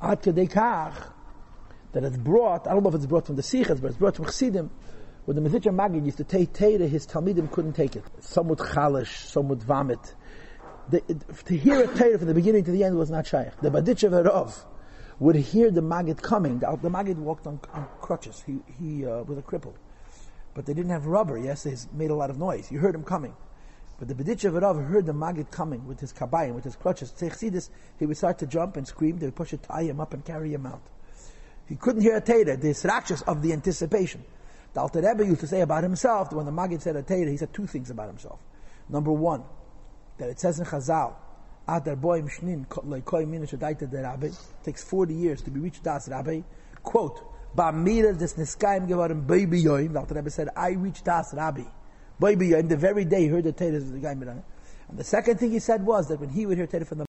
At 0.01 0.23
kedei 0.23 0.51
kach, 0.51 1.13
that 1.93 2.05
it's 2.05 2.17
brought, 2.19 2.67
I 2.67 2.75
don't 2.75 2.83
know 2.83 2.91
if 2.91 2.95
it's 2.95 3.07
brought 3.07 3.27
from 3.27 3.37
the 3.37 3.43
Sichas, 3.43 3.81
but 3.81 3.89
it's 3.89 3.97
brought 3.97 4.17
from 4.17 4.27
Chassidim, 4.27 4.71
when 5.27 5.35
the 5.35 5.43
Mezritcher 5.43 5.75
Magid 5.75 6.05
used 6.05 6.19
to 6.19 6.25
take 6.25 6.53
Teda, 6.53 6.89
his 6.89 7.05
Talmidim 7.05 7.51
couldn't 7.51 7.73
take 7.73 7.97
it. 7.97 8.05
Some 8.21 8.47
would 8.47 8.61
chalish, 8.61 9.27
some 9.27 9.49
would 9.49 9.61
vomit. 9.61 10.15
The, 10.89 11.03
it, 11.09 11.45
to 11.47 11.57
hear 11.57 11.83
a 11.83 11.89
Teda 11.89 12.19
from 12.19 12.29
the 12.29 12.35
beginning 12.35 12.63
to 12.65 12.71
the 12.71 12.85
end 12.85 12.97
was 12.97 13.11
not 13.11 13.27
shaykh. 13.27 13.61
The 13.61 13.71
Baditchev 13.71 14.25
Erov 14.25 14.65
would 15.19 15.35
hear 15.35 15.73
the 15.73 15.81
Magid 15.81 16.23
coming. 16.23 16.61
The, 16.61 16.79
the 16.81 16.89
Magid 16.89 17.17
walked 17.17 17.49
on, 17.49 17.59
on 17.75 17.89
crutches. 18.01 18.45
He, 18.47 18.61
he 18.79 19.05
uh, 19.05 19.25
was 19.25 19.37
a 19.37 19.43
cripple. 19.43 19.75
But 20.55 20.65
they 20.65 20.75
didn't 20.75 20.93
have 20.93 21.07
rubber. 21.07 21.37
Yes, 21.37 21.65
they 21.65 21.75
made 21.93 22.11
a 22.11 22.15
lot 22.15 22.31
of 22.31 22.39
noise. 22.39 22.71
You 22.71 22.79
heard 22.79 22.95
him 22.95 23.03
coming. 23.03 23.35
But 23.99 24.07
the 24.07 24.15
Beditchev 24.15 24.63
Rav 24.63 24.77
heard 24.77 25.07
the 25.07 25.13
Magid 25.13 25.51
coming 25.51 25.89
with 25.89 25.99
his 25.99 26.13
kabayim, 26.13 26.55
with 26.55 26.63
his 26.63 26.77
crutches. 26.77 27.13
See 27.17 27.49
this, 27.49 27.69
he 27.99 28.07
would 28.07 28.17
start 28.17 28.39
to 28.39 28.47
jump 28.47 28.77
and 28.77 28.87
scream. 28.87 29.19
They 29.19 29.27
would 29.27 29.35
push 29.35 29.53
it, 29.53 29.65
tie 29.65 29.83
him 29.83 30.01
up, 30.01 30.15
and 30.15 30.25
carry 30.25 30.55
him 30.55 30.67
out. 30.67 30.83
He 31.69 31.75
couldn't 31.75 32.03
hear 32.03 32.17
a 32.17 32.23
Teda, 32.23 32.61
the 32.61 32.69
srachas 32.69 33.25
of 33.27 33.43
the 33.43 33.53
anticipation. 33.53 34.23
The 34.77 34.83
Alter 34.83 35.01
Rebbe 35.01 35.25
used 35.25 35.41
to 35.41 35.47
say 35.47 35.63
about 35.63 35.85
himself, 35.85 36.29
that 36.29 36.37
when 36.37 36.45
the 36.45 36.53
Magid 36.53 36.83
said 36.83 36.97
a 36.97 37.03
Teda, 37.03 37.31
he 37.31 37.39
said 37.39 37.51
two 37.55 37.67
things 37.67 37.89
about 37.89 38.09
himself. 38.09 38.39
Number 38.91 39.11
one, 39.11 39.43
that 40.19 40.29
it 40.29 40.39
says 40.39 40.61
in 40.61 40.67
Chazal. 40.67 41.15
Takes 44.65 44.85
40 44.85 45.15
years 45.15 45.41
to 45.41 45.51
be 45.51 45.61
reached 45.61 45.83
das 45.83 46.11
rabbi. 46.11 46.43
Quote, 46.83 47.23
Ba'mira 47.57 48.19
des 48.19 48.35
niskayim 48.35 48.87
gevarim 48.87 49.27
baby. 49.27 49.63
The 49.63 49.99
Alter 49.99 50.17
Rebbe 50.17 50.31
said, 50.31 50.51
I 50.55 50.73
reached 50.73 51.07
das 51.07 51.33
rabbi. 51.33 51.65
Baby 52.21 52.61
the 52.61 52.77
very 52.77 53.07
day 53.07 53.23
he 53.23 53.29
heard 53.29 53.45
the 53.45 53.49
of 53.49 53.93
the 53.93 53.99
guy 53.99 54.11
And 54.11 54.43
the 54.93 55.05
second 55.05 55.39
thing 55.39 55.53
he 55.53 55.59
said 55.59 55.87
was 55.87 56.09
that 56.09 56.21
when 56.21 56.29
he 56.29 56.45
would 56.45 56.59
hear 56.59 56.67
Teda 56.67 56.87
from 56.87 56.99
the 56.99 57.07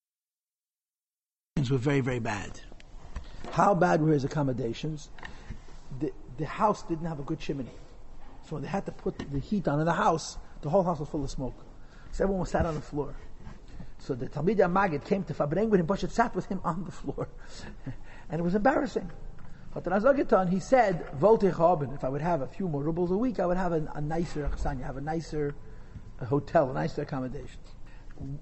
things 1.57 1.69
were 1.69 1.77
very, 1.77 1.99
very 1.99 2.19
bad. 2.19 2.61
How 3.51 3.75
bad 3.75 4.01
were 4.01 4.13
his 4.13 4.23
accommodations? 4.23 5.09
The, 5.99 6.13
the 6.37 6.45
house 6.45 6.83
didn't 6.83 7.05
have 7.05 7.19
a 7.19 7.23
good 7.23 7.39
chimney. 7.39 7.71
So 8.47 8.55
when 8.55 8.63
they 8.63 8.69
had 8.69 8.85
to 8.85 8.91
put 8.91 9.17
the 9.31 9.39
heat 9.39 9.67
on 9.67 9.79
in 9.79 9.85
the 9.85 9.93
house, 9.93 10.37
the 10.61 10.69
whole 10.69 10.83
house 10.83 10.99
was 10.99 11.09
full 11.09 11.23
of 11.23 11.29
smoke. 11.29 11.57
So 12.11 12.23
everyone 12.23 12.41
was 12.41 12.51
sat 12.51 12.65
on 12.65 12.75
the 12.75 12.81
floor. 12.81 13.13
So 13.99 14.13
the 14.13 14.27
Talmid 14.27 14.57
Magid 14.57 15.05
came 15.05 15.23
to 15.25 15.33
Fabreng 15.33 15.69
with 15.69 15.79
him, 15.79 15.87
Bushit 15.87 16.11
sat 16.11 16.35
with 16.35 16.45
him 16.45 16.61
on 16.63 16.85
the 16.85 16.91
floor. 16.91 17.27
and 18.29 18.39
it 18.39 18.43
was 18.43 18.55
embarrassing. 18.55 19.09
But 19.73 20.49
he 20.49 20.59
said, 20.59 21.05
if 21.21 22.03
I 22.03 22.09
would 22.09 22.21
have 22.21 22.41
a 22.41 22.47
few 22.47 22.67
more 22.67 22.81
rubles 22.81 23.11
a 23.11 23.17
week, 23.17 23.39
I 23.39 23.45
would 23.45 23.57
have 23.57 23.73
a, 23.73 23.91
a 23.93 24.01
nicer 24.01 24.47
Aksanya, 24.47 24.83
have 24.83 24.97
a 24.97 25.01
nicer 25.01 25.53
a 26.19 26.25
hotel, 26.25 26.71
a 26.71 26.73
nicer 26.73 27.03
accommodation. 27.03 27.59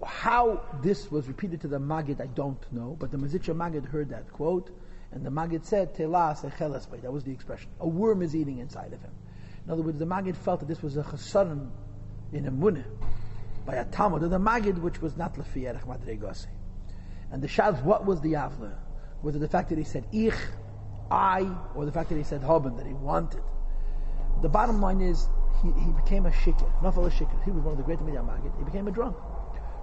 How 0.06 0.62
this 0.82 1.12
was 1.12 1.28
repeated 1.28 1.60
to 1.62 1.68
the 1.68 1.80
Magid, 1.80 2.22
I 2.22 2.28
don't 2.28 2.72
know, 2.72 2.96
but 2.98 3.12
the 3.12 3.18
Mezritcher 3.18 3.54
Magid 3.54 3.86
heard 3.86 4.10
that 4.10 4.32
quote, 4.32 4.72
and 5.16 5.26
the 5.26 5.30
Magid 5.30 5.64
said, 5.64 5.96
Telas 5.96 6.42
That 7.02 7.12
was 7.12 7.24
the 7.24 7.32
expression. 7.32 7.70
A 7.80 7.88
worm 7.88 8.22
is 8.22 8.36
eating 8.36 8.60
inside 8.60 8.92
of 8.92 9.02
him. 9.02 9.14
In 9.66 9.72
other 9.72 9.82
words, 9.82 9.98
the 9.98 10.06
Magid 10.06 10.36
felt 10.36 10.60
that 10.60 10.68
this 10.68 10.84
was 10.84 10.98
a 10.98 11.04
chesaron 11.04 11.70
in 12.34 12.46
a 12.46 12.52
munah 12.52 12.84
by 13.66 13.76
a 13.76 13.86
Talmud 13.86 14.24
of 14.24 14.30
the 14.30 14.38
Magid, 14.38 14.80
which 14.82 15.02
was 15.02 15.16
not 15.16 15.36
Lefi 15.36 15.68
Erech 15.68 15.86
Madregose. 15.86 16.48
And 17.32 17.42
the 17.42 17.48
Shav, 17.48 17.82
what 17.84 18.06
was 18.06 18.20
the 18.20 18.34
Avla? 18.34 18.76
Was 19.24 19.38
it 19.38 19.40
the 19.40 19.48
fact 19.48 19.70
that 19.70 19.78
he 19.78 19.86
said 19.86 20.06
Ich, 20.12 20.36
I, 21.10 21.50
or 21.76 21.86
the 21.86 21.94
fact 21.94 22.10
that 22.10 22.18
he 22.18 22.24
said 22.24 22.44
Haben, 22.44 22.76
that 22.76 22.86
he 22.86 22.94
wanted? 22.94 23.42
The 24.42 24.50
bottom 24.50 24.82
line 24.82 25.00
is, 25.00 25.30
he, 25.64 25.72
he 25.80 25.92
became 25.94 26.26
a 26.26 26.32
shikr, 26.32 26.70
Nafal 26.82 27.08
a 27.08 27.10
shikr. 27.10 27.42
He 27.46 27.52
was 27.52 27.64
one 27.64 27.72
of 27.72 27.78
the 27.78 27.86
great 27.86 28.02
Midian 28.02 28.26
Magid. 28.26 28.56
He 28.58 28.66
became 28.66 28.90
a 28.90 28.92
drunk. 28.92 29.16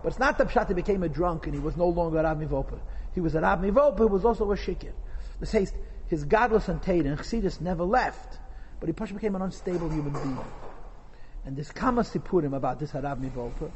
But 0.03 0.09
it's 0.09 0.19
not 0.19 0.37
the 0.37 0.45
Pshat 0.45 0.69
he 0.69 0.75
became 0.75 1.03
a 1.03 1.09
drunk 1.09 1.47
and 1.47 1.55
he 1.55 1.61
was 1.61 1.77
no 1.77 1.89
longer 1.89 2.19
a 2.19 2.23
Rav 2.23 2.37
Mivopa. 2.37 2.79
He 3.15 3.21
was 3.21 3.35
a 3.35 3.41
Rav 3.41 3.61
Mivopa 3.61 3.99
who 3.99 4.09
was 4.09 4.25
also 4.25 4.51
a 4.53 4.57
shikr. 4.57 4.93
The 5.43 5.47
says 5.47 5.73
his 6.07 6.25
godless 6.25 6.69
and 6.69 6.81
and 6.87 7.19
Chassidus 7.19 7.61
never 7.61 7.83
left, 7.83 8.39
but 8.79 8.89
he 8.89 8.93
became 8.93 9.35
an 9.35 9.43
unstable 9.43 9.91
human 9.91 10.13
being. 10.13 10.39
And 11.45 11.57
there's 11.57 11.73
Kama 11.73 12.03
Sipurim 12.03 12.55
about 12.55 12.79
this 12.79 12.93
Harav 12.93 13.19
Mivolta. 13.19 13.73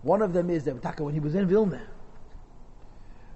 One 0.00 0.22
of 0.22 0.32
them 0.32 0.48
is 0.48 0.64
that 0.64 1.00
when 1.00 1.12
he 1.12 1.20
was 1.20 1.34
in 1.34 1.46
Vilna, 1.46 1.82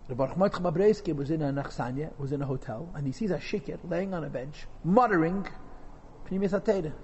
the 0.08 0.14
Baruch 0.14 0.54
Babreski 0.54 1.14
was 1.14 1.30
in 1.30 1.42
a 1.42 1.52
Nachsanya, 1.52 2.18
was 2.18 2.32
in 2.32 2.40
a 2.40 2.46
hotel, 2.46 2.88
and 2.94 3.06
he 3.06 3.12
sees 3.12 3.30
a 3.30 3.36
shikir 3.36 3.78
laying 3.90 4.14
on 4.14 4.24
a 4.24 4.30
bench, 4.30 4.66
muttering, 4.82 5.46
Pnimis 6.30 6.58
Ateda. 6.58 6.94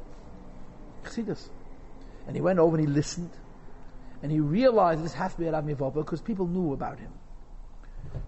Chassidus. 1.04 1.50
And 2.26 2.34
he 2.34 2.40
went 2.40 2.58
over 2.58 2.78
and 2.78 2.88
he 2.88 2.90
listened, 2.90 3.32
and 4.22 4.32
he 4.32 4.40
realized 4.40 5.04
this 5.04 5.12
has 5.12 5.34
to 5.34 5.40
be 5.40 5.48
a 5.48 5.52
Rav 5.52 5.64
Mivolta 5.64 5.96
because 5.96 6.22
people 6.22 6.46
knew 6.46 6.72
about 6.72 6.98
him. 6.98 7.12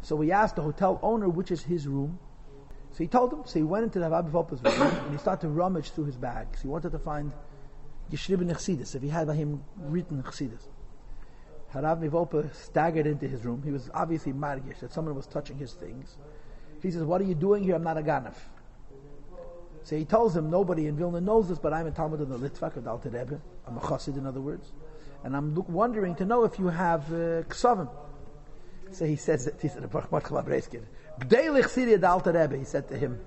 So 0.03 0.21
he 0.21 0.31
asked 0.31 0.57
the 0.57 0.63
hotel 0.63 0.99
owner 1.03 1.27
which 1.27 1.51
is 1.51 1.63
his 1.63 1.89
room. 1.89 2.19
So 2.95 2.99
he 2.99 3.09
told 3.09 3.33
him. 3.33 3.43
So 3.45 3.59
he 3.59 3.65
went 3.65 3.83
into 3.83 3.99
the 3.99 4.09
Rav 4.09 4.27
Mivolta's 4.27 4.63
room 4.63 4.81
and 4.81 5.13
he 5.13 5.19
started 5.19 5.43
to 5.43 5.49
rummage 5.49 5.91
through 5.91 6.05
his 6.05 6.17
bags. 6.17 6.63
He 6.63 6.69
wanted 6.69 6.93
to 6.93 6.99
find 7.01 7.33
geschrieben 8.11 8.49
Chassidus, 8.49 8.95
if 8.95 9.03
he 9.03 9.09
had 9.09 9.27
by 9.27 9.35
him 9.35 9.65
written 9.77 10.23
Chassidus. 10.23 10.69
Harav 11.75 11.99
Mivolpa 12.01 12.55
staggered 12.55 13.09
into 13.09 13.27
his 13.27 13.45
room. 13.45 13.63
He 13.65 13.73
was 13.73 13.91
obviously 13.93 14.33
margish 14.33 14.79
that 14.79 14.93
someone 14.93 15.17
was 15.17 15.27
touching 15.27 15.59
his 15.59 15.73
things. 15.73 16.17
He 16.83 16.93
says, 16.93 17.03
What 17.03 17.21
are 17.21 17.25
you 17.25 17.35
doing 17.35 17.65
here? 17.65 17.75
I'm 17.75 17.83
not 17.83 17.99
a 17.99 18.03
Ganef. 18.03 18.37
So 19.83 19.97
he 19.97 20.05
tells 20.05 20.37
him, 20.37 20.49
Nobody 20.49 20.87
in 20.87 20.97
Vilna 20.97 21.21
knows 21.21 21.49
this, 21.49 21.59
but 21.59 21.73
I'm 21.73 21.89
a 21.89 21.91
Talmud 21.91 22.21
of 22.21 22.29
the 22.29 22.39
Litvak 22.39 22.77
of 22.77 22.87
Alter 22.87 23.09
Rebbe. 23.09 23.41
I'm 23.67 23.77
a 23.77 23.81
Chassid, 23.81 24.17
in 24.17 24.25
other 24.25 24.41
words. 24.41 24.71
And 25.25 25.35
I'm 25.35 25.53
wondering 25.67 26.15
to 26.17 26.25
know 26.25 26.45
if 26.45 26.61
you 26.61 26.69
have 26.69 27.13
uh, 27.13 27.43
Ksavim. 27.49 27.91
So 28.93 29.05
he 29.05 29.17
says 29.17 29.47
that, 29.47 29.61
he 29.61 29.67
said, 29.67 29.83
He 31.19 32.65
said 32.65 32.89
to 32.89 32.99
him, 32.99 33.21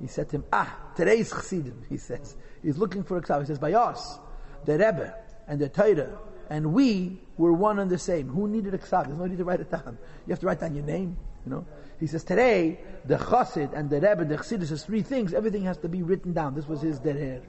he 0.00 0.06
said 0.06 0.28
to 0.30 0.36
him, 0.36 0.44
Ah, 0.52 0.76
today's 0.96 1.30
Chassidim, 1.30 1.84
he 1.88 1.96
says. 1.96 2.36
He's 2.62 2.78
looking 2.78 3.02
for 3.02 3.16
a 3.16 3.22
Ksav. 3.22 3.40
He 3.40 3.46
says, 3.46 3.58
by 3.58 3.72
us, 3.72 4.18
the 4.64 4.72
Rebbe 4.72 5.14
and 5.46 5.60
the 5.60 5.68
Torah, 5.68 6.18
and 6.50 6.72
we 6.72 7.20
were 7.36 7.52
one 7.52 7.78
and 7.78 7.90
the 7.90 7.98
same. 7.98 8.28
Who 8.28 8.48
needed 8.48 8.74
a 8.74 8.78
Ksav? 8.78 9.06
There's 9.06 9.18
no 9.18 9.26
need 9.26 9.38
to 9.38 9.44
write 9.44 9.60
it 9.60 9.70
down. 9.70 9.98
You 10.26 10.32
have 10.32 10.40
to 10.40 10.46
write 10.46 10.60
down 10.60 10.74
your 10.74 10.84
name, 10.84 11.16
you 11.46 11.52
know. 11.52 11.66
He 12.00 12.06
says, 12.06 12.24
today, 12.24 12.80
the 13.06 13.16
Chassid 13.16 13.72
and 13.72 13.88
the 13.88 14.00
Rebbe, 14.00 14.24
the 14.24 14.36
Chassidus 14.36 14.70
is 14.72 14.84
three 14.84 15.02
things. 15.02 15.32
Everything 15.32 15.62
has 15.62 15.78
to 15.78 15.88
be 15.88 16.02
written 16.02 16.32
down. 16.32 16.54
This 16.54 16.66
was 16.68 16.80
his 16.82 16.98
hair. 16.98 17.42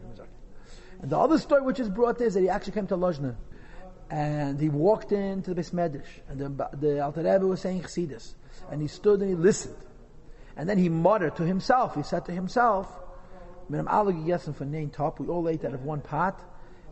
And 1.02 1.12
the 1.12 1.18
other 1.18 1.38
story 1.38 1.62
which 1.62 1.80
is 1.80 1.90
brought 1.90 2.22
is 2.22 2.36
that 2.36 2.42
he 2.42 2.50
actually 2.50 2.74
came 2.74 2.88
to 2.88 2.96
Lozna. 2.96 3.36
And 4.10 4.60
he 4.60 4.70
walked 4.70 5.12
into 5.12 5.54
the 5.54 5.62
Besmedish. 5.62 6.06
And 6.30 6.40
the, 6.40 6.70
the 6.78 7.04
Alter 7.04 7.24
Rebbe 7.24 7.46
was 7.46 7.62
saying 7.62 7.82
Chassidus. 7.82 8.36
And 8.72 8.82
he 8.82 8.88
stood 8.88 9.22
and 9.22 9.30
he 9.30 9.36
listened. 9.36 9.78
And 10.58 10.70
then 10.70 10.78
he 10.78 10.90
muttered 10.90 11.36
to 11.38 11.44
himself. 11.44 11.96
He 11.96 12.04
said 12.04 12.26
to 12.26 12.32
himself, 12.32 12.88
we 13.70 13.80
all 13.80 15.50
ate 15.50 15.66
out 15.66 15.74
of 15.74 15.84
one 15.84 16.02
pot. 16.02 16.40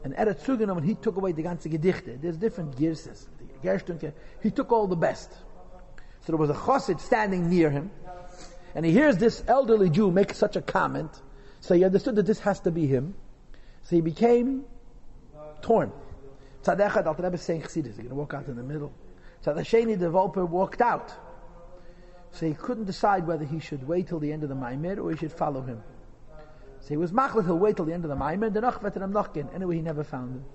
And 0.03 0.13
er 0.13 0.33
zugenommen, 0.33 0.83
he 0.83 0.95
took 0.95 1.15
away 1.15 1.31
the 1.31 1.43
ganze 1.43 1.71
Gedichte. 1.71 2.21
There's 2.21 2.37
different 2.37 2.75
girses. 2.75 3.27
He 4.41 4.51
took 4.51 4.71
all 4.71 4.87
the 4.87 4.95
best. 4.95 5.31
So 6.25 6.31
there 6.31 6.37
was 6.37 6.49
a 6.49 6.53
chassid 6.53 6.99
standing 6.99 7.49
near 7.49 7.69
him, 7.69 7.91
and 8.75 8.85
he 8.85 8.91
hears 8.91 9.17
this 9.17 9.43
elderly 9.47 9.89
Jew 9.89 10.11
make 10.11 10.33
such 10.33 10.55
a 10.55 10.61
comment. 10.61 11.09
So 11.59 11.75
he 11.75 11.83
understood 11.83 12.15
that 12.15 12.25
this 12.25 12.39
has 12.39 12.59
to 12.61 12.71
be 12.71 12.87
him. 12.87 13.15
So 13.83 13.95
he 13.95 14.01
became 14.01 14.65
torn. 15.61 15.91
Tzadechad 16.63 17.05
al 17.05 17.13
Rebbe 17.13 17.37
saying 17.37 17.61
Chassidus, 17.63 17.87
he's 17.87 17.97
going 17.97 18.09
to 18.09 18.15
walk 18.15 18.33
out 18.33 18.47
in 18.47 18.55
the 18.55 18.63
middle. 18.63 18.93
Tzadasheni 19.45 19.99
the 19.99 20.07
Volper 20.07 20.47
walked 20.47 20.81
out. 20.81 21.13
So 22.33 22.47
he 22.47 22.53
couldn't 22.55 22.85
decide 22.85 23.27
whether 23.27 23.45
he 23.45 23.59
should 23.59 23.87
wait 23.87 24.07
till 24.07 24.19
the 24.19 24.33
end 24.33 24.43
of 24.43 24.49
the 24.49 24.55
Maimir 24.55 24.99
or 24.99 25.11
he 25.11 25.17
should 25.17 25.31
follow 25.31 25.61
him. 25.61 25.81
So 26.81 26.89
he 26.89 26.97
was 26.97 27.11
machlit, 27.11 27.45
he'll 27.45 27.57
wait 27.57 27.77
till 27.77 27.85
the 27.85 27.93
end 27.93 28.03
of 28.03 28.09
the 28.09 28.15
Maimon, 28.15 28.51
the 28.51 28.59
Nachvet 28.59 28.95
and 28.97 29.13
Amnochkin. 29.13 29.53
Anyway, 29.55 29.75
he 29.75 29.81
never 29.81 30.03
found 30.03 30.35
him. 30.35 30.45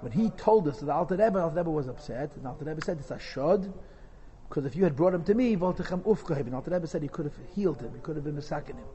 When 0.00 0.10
he 0.10 0.30
told 0.30 0.66
us 0.68 0.80
that 0.80 0.86
the 0.86 0.92
Alter 0.92 1.16
Rebbe, 1.16 1.40
Alter 1.40 1.56
Rebbe 1.56 1.70
was 1.70 1.86
upset, 1.86 2.32
and 2.36 2.46
Alter 2.46 2.64
Rebbe 2.64 2.82
said, 2.82 2.98
it's 2.98 3.10
a 3.10 3.18
shod, 3.18 3.72
because 4.48 4.64
if 4.64 4.74
you 4.74 4.84
had 4.84 4.96
brought 4.96 5.14
him 5.14 5.22
to 5.24 5.34
me, 5.34 5.56
Voltechem 5.56 6.02
Ufkahib, 6.02 6.46
and 6.46 6.54
Alter 6.54 6.72
Rebbe 6.72 6.86
said 6.86 7.02
he 7.02 7.08
could 7.08 7.26
have 7.26 7.34
healed 7.54 7.80
him, 7.80 7.92
he 7.94 8.00
could 8.00 8.16
have 8.16 8.24
been 8.24 8.36
misakin 8.36 8.76
him. 8.76 8.88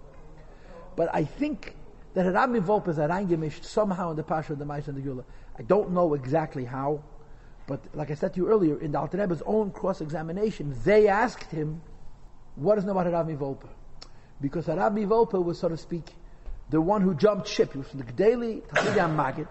But 0.96 1.10
I 1.13 1.24
think 1.24 1.75
that 2.15 2.31
Rami 2.34 2.60
Volpe 2.60 2.89
is 2.89 2.98
a 2.98 3.08
reingemished 3.08 3.63
somehow 3.63 4.12
in 4.12 4.17
the 4.17 4.24
Pasha 4.24 4.53
of 4.53 4.60
the 4.60 4.65
Mais 4.65 4.88
and 4.88 4.98
the 4.98 5.01
Gula. 5.01 5.24
I 5.58 5.62
don't 5.62 5.91
know 5.91 6.13
exactly 6.13 6.65
how, 6.65 7.01
but 7.67 7.79
like 7.93 8.12
I 8.12 8.15
said 8.15 8.34
to 8.34 8.41
you 8.41 8.50
earlier, 8.50 8.77
in 8.79 8.91
the 8.91 9.00
Alter 9.00 9.17
Rebbe's 9.17 9.41
own 9.46 9.72
cross-examination, 9.72 10.75
they 10.84 11.08
asked 11.08 11.51
him, 11.51 11.81
What 12.55 12.77
is 12.77 12.86
known 12.86 12.98
about 12.98 13.27
Volpa? 13.27 13.67
Because 14.39 14.67
Rabbi 14.67 15.05
Volpa 15.05 15.43
was, 15.43 15.60
so 15.60 15.70
to 15.70 15.77
speak, 15.77 16.13
the 16.70 16.81
one 16.81 17.01
who 17.01 17.13
jumped 17.13 17.48
ship. 17.48 17.74
He 17.74 17.79
was 17.79 17.88
from 17.88 18.00
the 18.00 18.05
Gdeli, 18.05 18.62
Tachidiyam 18.63 19.15
Magid. 19.15 19.41
It 19.41 19.48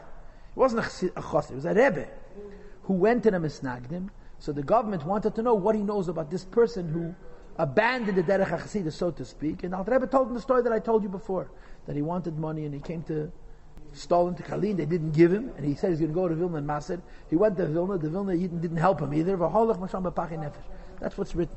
wasn't 0.55 0.85
a, 0.85 0.89
chassid, 0.89 1.51
it 1.51 1.55
was 1.55 1.65
a 1.65 1.75
Rebbe 1.75 2.09
who 2.85 2.95
went 2.95 3.23
to 3.23 3.31
the 3.31 3.39
Misnagdim. 3.39 4.09
So 4.39 4.53
the 4.53 4.63
government 4.63 5.05
wanted 5.05 5.35
to 5.35 5.43
know 5.43 5.55
what 5.55 5.75
he 5.75 5.83
knows 5.83 6.09
about 6.09 6.31
this 6.31 6.45
person 6.45 6.89
who 6.89 7.15
abandoned 7.59 8.17
the 8.17 8.23
Derech 8.23 8.49
HaChassidus, 8.49 8.95
so 8.95 9.11
to 9.11 9.25
speak. 9.25 9.65
And 9.65 9.75
Al 9.75 9.85
Rebbe 9.85 10.07
told 10.07 10.29
him 10.29 10.35
the 10.35 10.41
story 10.41 10.63
that 10.63 10.73
I 10.73 10.79
told 10.79 11.03
you 11.03 11.09
before, 11.09 11.51
that 11.87 11.95
he 11.95 12.03
wanted 12.03 12.39
money 12.39 12.65
and 12.65 12.75
he 12.75 12.81
came 12.81 13.03
to, 13.05 13.31
stolen 13.93 14.35
to 14.37 14.43
Karlin, 14.43 14.77
they 14.77 14.87
didn't 14.87 15.13
give 15.13 15.33
him, 15.33 15.53
and 15.57 15.67
he 15.67 15.75
said 15.75 15.91
he's 15.91 15.99
going 15.99 16.11
to 16.11 16.15
go 16.15 16.27
to 16.27 16.35
Vilna 16.35 16.59
and 16.59 16.67
Maser. 16.67 17.03
He 17.29 17.37
went 17.37 17.57
to 17.59 17.67
Vilna, 17.67 17.99
the 17.99 18.09
Vilna 18.09 18.37
didn't 18.37 18.77
help 18.77 19.01
him 19.01 19.13
either. 19.13 19.37
That's 21.01 21.19
what's 21.19 21.35
written. 21.35 21.57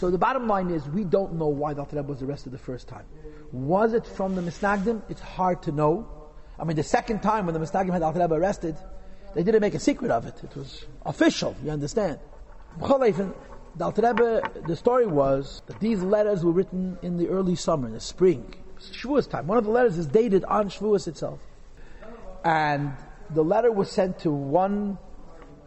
So 0.00 0.10
the 0.10 0.16
bottom 0.16 0.48
line 0.48 0.70
is, 0.70 0.88
we 0.88 1.04
don't 1.04 1.34
know 1.34 1.48
why 1.48 1.74
the 1.74 1.82
Alter 1.82 2.02
was 2.02 2.22
arrested 2.22 2.52
the 2.52 2.58
first 2.58 2.88
time. 2.88 3.04
Was 3.52 3.92
it 3.92 4.06
from 4.06 4.34
the 4.34 4.40
Misnagdim? 4.40 5.02
It's 5.10 5.20
hard 5.20 5.62
to 5.64 5.72
know. 5.72 6.08
I 6.58 6.64
mean, 6.64 6.76
the 6.76 6.82
second 6.82 7.20
time 7.20 7.44
when 7.44 7.52
the 7.52 7.60
Misnagdim 7.60 7.92
had 7.92 8.02
Alter 8.02 8.22
arrested, 8.22 8.78
they 9.34 9.42
didn't 9.42 9.60
make 9.60 9.74
a 9.74 9.78
secret 9.78 10.10
of 10.10 10.24
it. 10.24 10.42
It 10.42 10.56
was 10.56 10.86
official, 11.04 11.54
you 11.62 11.70
understand. 11.70 12.18
The 12.78 13.84
Alter 13.84 14.42
the 14.66 14.74
story 14.74 15.06
was 15.06 15.60
that 15.66 15.78
these 15.80 16.00
letters 16.02 16.46
were 16.46 16.52
written 16.52 16.98
in 17.02 17.18
the 17.18 17.28
early 17.28 17.54
summer, 17.54 17.86
in 17.86 17.92
the 17.92 18.00
spring, 18.00 18.54
Shavuos 18.80 19.28
time. 19.28 19.46
One 19.48 19.58
of 19.58 19.64
the 19.64 19.70
letters 19.70 19.98
is 19.98 20.06
dated 20.06 20.44
on 20.46 20.70
Shavuos 20.70 21.08
itself. 21.08 21.40
And 22.42 22.94
the 23.28 23.44
letter 23.44 23.70
was 23.70 23.90
sent 23.90 24.20
to 24.20 24.30
one 24.30 24.96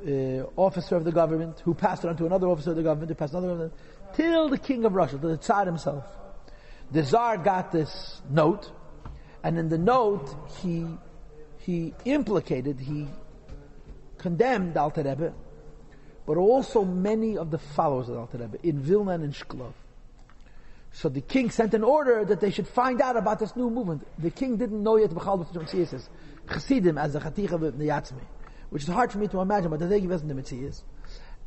uh, 0.08 0.10
officer 0.58 0.96
of 0.96 1.04
the 1.04 1.12
government, 1.12 1.62
who 1.64 1.76
passed 1.76 2.04
it 2.04 2.08
on 2.08 2.18
to 2.18 2.26
another 2.26 2.48
officer 2.48 2.72
of 2.72 2.78
the 2.78 2.84
government, 2.84 3.10
who 3.10 3.16
passed 3.16 3.36
another, 3.36 3.72
till 4.16 4.50
the 4.50 4.58
king 4.58 4.86
of 4.86 4.94
Russia, 4.94 5.18
the 5.18 5.38
Tsar 5.38 5.66
himself. 5.66 6.06
The 6.92 7.04
Tsar 7.04 7.38
got 7.38 7.72
this 7.72 8.22
note, 8.30 8.72
and 9.44 9.58
in 9.58 9.70
the 9.70 9.78
note 9.78 10.36
he 10.62 10.86
he 11.58 11.94
implicated, 12.06 12.80
he 12.80 13.08
condemned 14.18 14.76
Alter 14.76 15.04
Rebbe, 15.04 15.34
but 16.26 16.38
also 16.38 16.84
many 16.84 17.38
of 17.38 17.52
the 17.52 17.58
followers 17.58 18.10
of 18.10 18.18
Alter 18.18 18.38
Rebbe 18.38 18.58
in 18.64 18.80
Vilna 18.80 19.12
and 19.12 19.24
in 19.24 19.32
Shklov. 19.32 19.74
So 20.92 21.10
the 21.10 21.22
king 21.22 21.50
sent 21.50 21.74
an 21.74 21.84
order 21.84 22.24
that 22.24 22.40
they 22.40 22.52
should 22.52 22.68
find 22.68 23.02
out 23.02 23.18
about 23.18 23.40
this 23.40 23.56
new 23.56 23.70
movement. 23.70 24.06
The 24.20 24.30
king 24.30 24.58
didn't 24.58 24.84
know 24.84 24.98
yet 24.98 25.10
B'chal 25.10 25.44
B'tzim 25.44 25.88
says 25.88 26.08
Chassidim 26.48 26.98
as 26.98 27.14
the 27.14 27.20
Chaticha 27.20 27.58
B'Yatzmi, 27.58 28.22
which 28.70 28.84
is 28.84 28.90
hard 28.90 29.12
for 29.12 29.18
me 29.18 29.28
to 29.30 29.42
imagine, 29.42 29.72
but 29.72 29.80
the 29.80 29.88
they 29.88 30.00
give 30.00 30.12
us 30.12 30.22
the 30.22 30.34
Mitzias. 30.34 30.84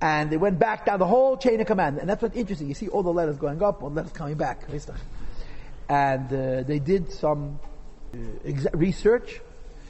And 0.01 0.31
they 0.31 0.37
went 0.37 0.59
back 0.59 0.85
down 0.85 0.99
the 0.99 1.07
whole 1.07 1.39
chain 1.39 1.61
of 1.61 1.67
command, 1.67 1.99
and 1.99 2.09
that's 2.09 2.21
what's 2.21 2.37
interesting. 2.37 2.69
You 2.69 2.75
see 2.75 2.89
all 2.89 3.03
the 3.03 3.13
letters 3.13 3.39
going 3.39 3.63
up, 3.63 3.83
all 3.83 3.89
the 3.89 3.97
letters 3.97 4.13
coming 4.13 4.35
back. 4.37 4.69
And 5.89 6.33
uh, 6.33 6.63
they 6.65 6.79
did 6.81 7.11
some 7.13 7.59
uh, 8.13 8.17
exa- 8.45 8.75
research, 8.75 9.41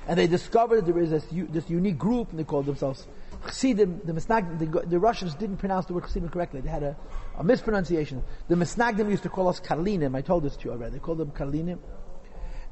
and 0.06 0.16
they 0.16 0.28
discovered 0.28 0.86
there 0.86 0.98
is 0.98 1.10
this, 1.10 1.26
u- 1.32 1.48
this 1.50 1.68
unique 1.68 1.98
group, 1.98 2.30
and 2.30 2.38
they 2.38 2.44
called 2.44 2.66
themselves 2.66 3.04
Chassidim. 3.46 4.02
The 4.04 4.12
Misnagdim, 4.12 4.58
the, 4.58 4.86
the 4.86 4.98
Russians 5.00 5.34
didn't 5.34 5.56
pronounce 5.56 5.86
the 5.86 5.94
word 5.94 6.04
Chassidim 6.04 6.28
correctly. 6.28 6.60
They 6.60 6.68
had 6.68 6.84
a, 6.84 6.96
a 7.36 7.42
mispronunciation. 7.42 8.22
The 8.46 8.54
Misnagdim 8.54 9.10
used 9.10 9.25
to 9.25 9.28
call 9.28 9.48
us 9.48 9.58
Karlinim. 9.58 10.14
I 10.14 10.20
told 10.20 10.44
this 10.44 10.56
to 10.58 10.66
you 10.66 10.70
already. 10.70 10.92
They 10.92 10.98
called 11.00 11.18
them 11.18 11.32
Karlinim. 11.32 11.78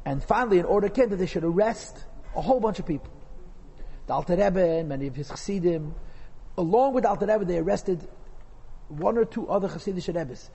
And 0.05 0.23
finally, 0.23 0.61
an 0.61 0.67
order 0.67 0.89
came 0.89 1.09
that 1.09 1.17
they 1.17 1.27
should 1.27 1.45
arrest 1.45 2.05
a 2.37 2.43
whole 2.43 2.61
bunch 2.61 2.79
of 2.79 2.87
people. 2.87 3.11
The 4.07 4.13
Alter 4.13 4.37
Rebbe 4.37 4.79
and 4.79 4.89
many 4.89 5.09
of 5.09 5.17
his 5.17 5.29
Chassidim. 5.29 5.95
Along 6.57 6.95
with 6.95 7.05
Alter 7.05 7.27
Rebbe, 7.27 7.45
they 7.45 7.59
arrested 7.59 8.07
one 8.89 9.19
or 9.19 9.25
two 9.25 9.49
other 9.49 9.69
Chassidish 9.69 10.15
Rebbes. 10.15 10.51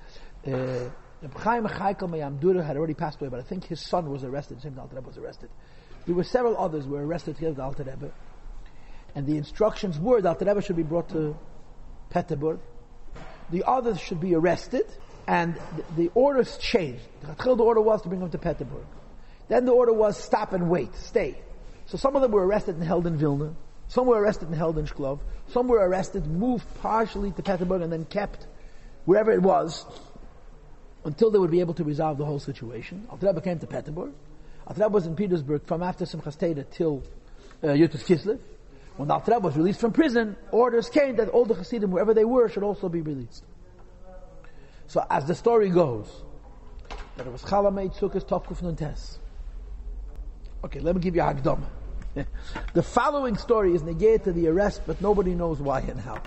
Uh, 0.48 0.90
Reb 1.22 1.38
Chaim 1.38 1.68
Chaikel 1.68 2.10
Mayamdura 2.10 2.66
had 2.66 2.78
already 2.78 2.94
passed 2.94 3.20
away, 3.20 3.30
but 3.30 3.40
I 3.40 3.44
think 3.44 3.66
his 3.66 3.82
son 3.82 4.10
was 4.10 4.24
arrested. 4.24 4.58
The 4.58 4.62
same 4.62 4.80
Alter 4.80 4.96
Rebbe 4.96 5.08
was 5.08 5.18
arrested. 5.18 5.50
There 6.06 6.16
were 6.16 6.24
several 6.24 6.58
others 6.58 6.86
who 6.86 6.92
were 6.92 7.06
arrested 7.06 7.36
together 7.36 7.52
with 7.52 7.60
Alter 7.60 7.84
Rebbe. 7.84 8.12
And 9.16 9.28
the 9.28 9.38
instructions 9.38 10.00
were 10.00 10.22
that 10.22 10.30
Alter 10.30 10.46
Rebbe 10.46 10.62
should 10.62 10.78
be 10.78 10.84
brought 10.84 11.10
to 11.10 11.38
Peterburg. 12.10 12.60
The 13.50 13.64
others 13.66 14.00
should 14.00 14.22
be 14.22 14.36
arrested, 14.36 14.86
and 15.28 15.56
the, 15.76 16.04
the 16.04 16.12
orders 16.14 16.58
changed. 16.58 17.04
The 17.22 17.52
order 17.52 17.82
was 17.82 18.02
to 18.04 18.08
bring 18.08 18.22
them 18.22 18.32
to 18.32 18.38
Peterburg. 18.38 18.86
Then 19.50 19.66
the 19.66 19.72
order 19.74 19.92
was 19.92 20.18
stop 20.18 20.54
and 20.54 20.70
wait, 20.70 20.96
stay. 20.96 21.42
So 21.88 21.98
some 21.98 22.16
of 22.16 22.22
them 22.22 22.32
were 22.32 22.46
arrested 22.46 22.76
and 22.76 22.84
held 22.84 23.08
in 23.08 23.18
Vilna. 23.18 23.56
Some 23.90 24.06
were 24.06 24.22
arrested 24.22 24.48
and 24.50 24.56
held 24.56 24.78
in 24.78 24.86
Shklov. 24.86 25.20
Some 25.48 25.68
were 25.68 25.80
arrested, 25.80 26.28
moved 26.28 26.66
partially 26.76 27.32
to 27.32 27.42
Peterburg, 27.42 27.82
and 27.82 27.92
then 27.92 28.06
kept 28.06 28.46
wherever 29.06 29.32
it 29.32 29.42
was 29.42 29.84
until 31.04 31.32
they 31.32 31.40
would 31.40 31.50
be 31.50 31.60
able 31.60 31.74
to 31.74 31.84
resolve 31.84 32.20
the 32.20 32.26
whole 32.26 32.40
situation. 32.40 33.08
Alter 33.10 33.28
Rebbe 33.28 33.42
came 33.42 33.58
to 33.58 33.66
Peterburg. 33.66 34.14
Alter 34.68 34.90
was 34.90 35.08
in 35.08 35.16
Petersburg 35.16 35.66
from 35.66 35.82
after 35.82 36.06
Simchas 36.06 36.38
Teda 36.38 36.70
till 36.70 37.04
uh, 37.64 37.68
Yutus 37.68 38.06
Kislev. 38.06 38.40
When 38.98 39.10
Alter 39.10 39.40
was 39.40 39.58
released 39.58 39.80
from 39.80 39.92
prison, 39.92 40.36
orders 40.52 40.88
came 40.90 41.16
that 41.16 41.30
all 41.30 41.46
the 41.46 41.56
Hasidim, 41.56 41.90
wherever 41.90 42.14
they 42.14 42.26
were, 42.26 42.48
should 42.48 42.64
also 42.64 42.90
be 42.90 43.02
released. 43.02 43.44
So 44.86 45.04
as 45.10 45.26
the 45.26 45.34
story 45.34 45.72
goes, 45.72 46.12
that 47.18 47.26
it 47.26 47.32
was 47.32 47.42
Chalamei 47.42 47.92
Tzukas 47.98 48.24
Tovkuf 48.24 48.62
Nuntes. 48.62 49.18
Okay, 50.64 50.80
let 50.80 50.96
me 50.96 51.02
give 51.02 51.16
you 51.16 51.24
a 51.24 51.34
Hagdama. 51.34 51.66
the 52.74 52.84
following 52.84 53.38
story 53.38 53.74
is 53.74 53.84
negated 53.84 54.24
to 54.26 54.32
the 54.32 54.48
arrest, 54.48 54.82
but 54.88 55.02
nobody 55.02 55.36
knows 55.36 55.60
why 55.60 55.82
and 55.82 56.00
how. 56.00 56.18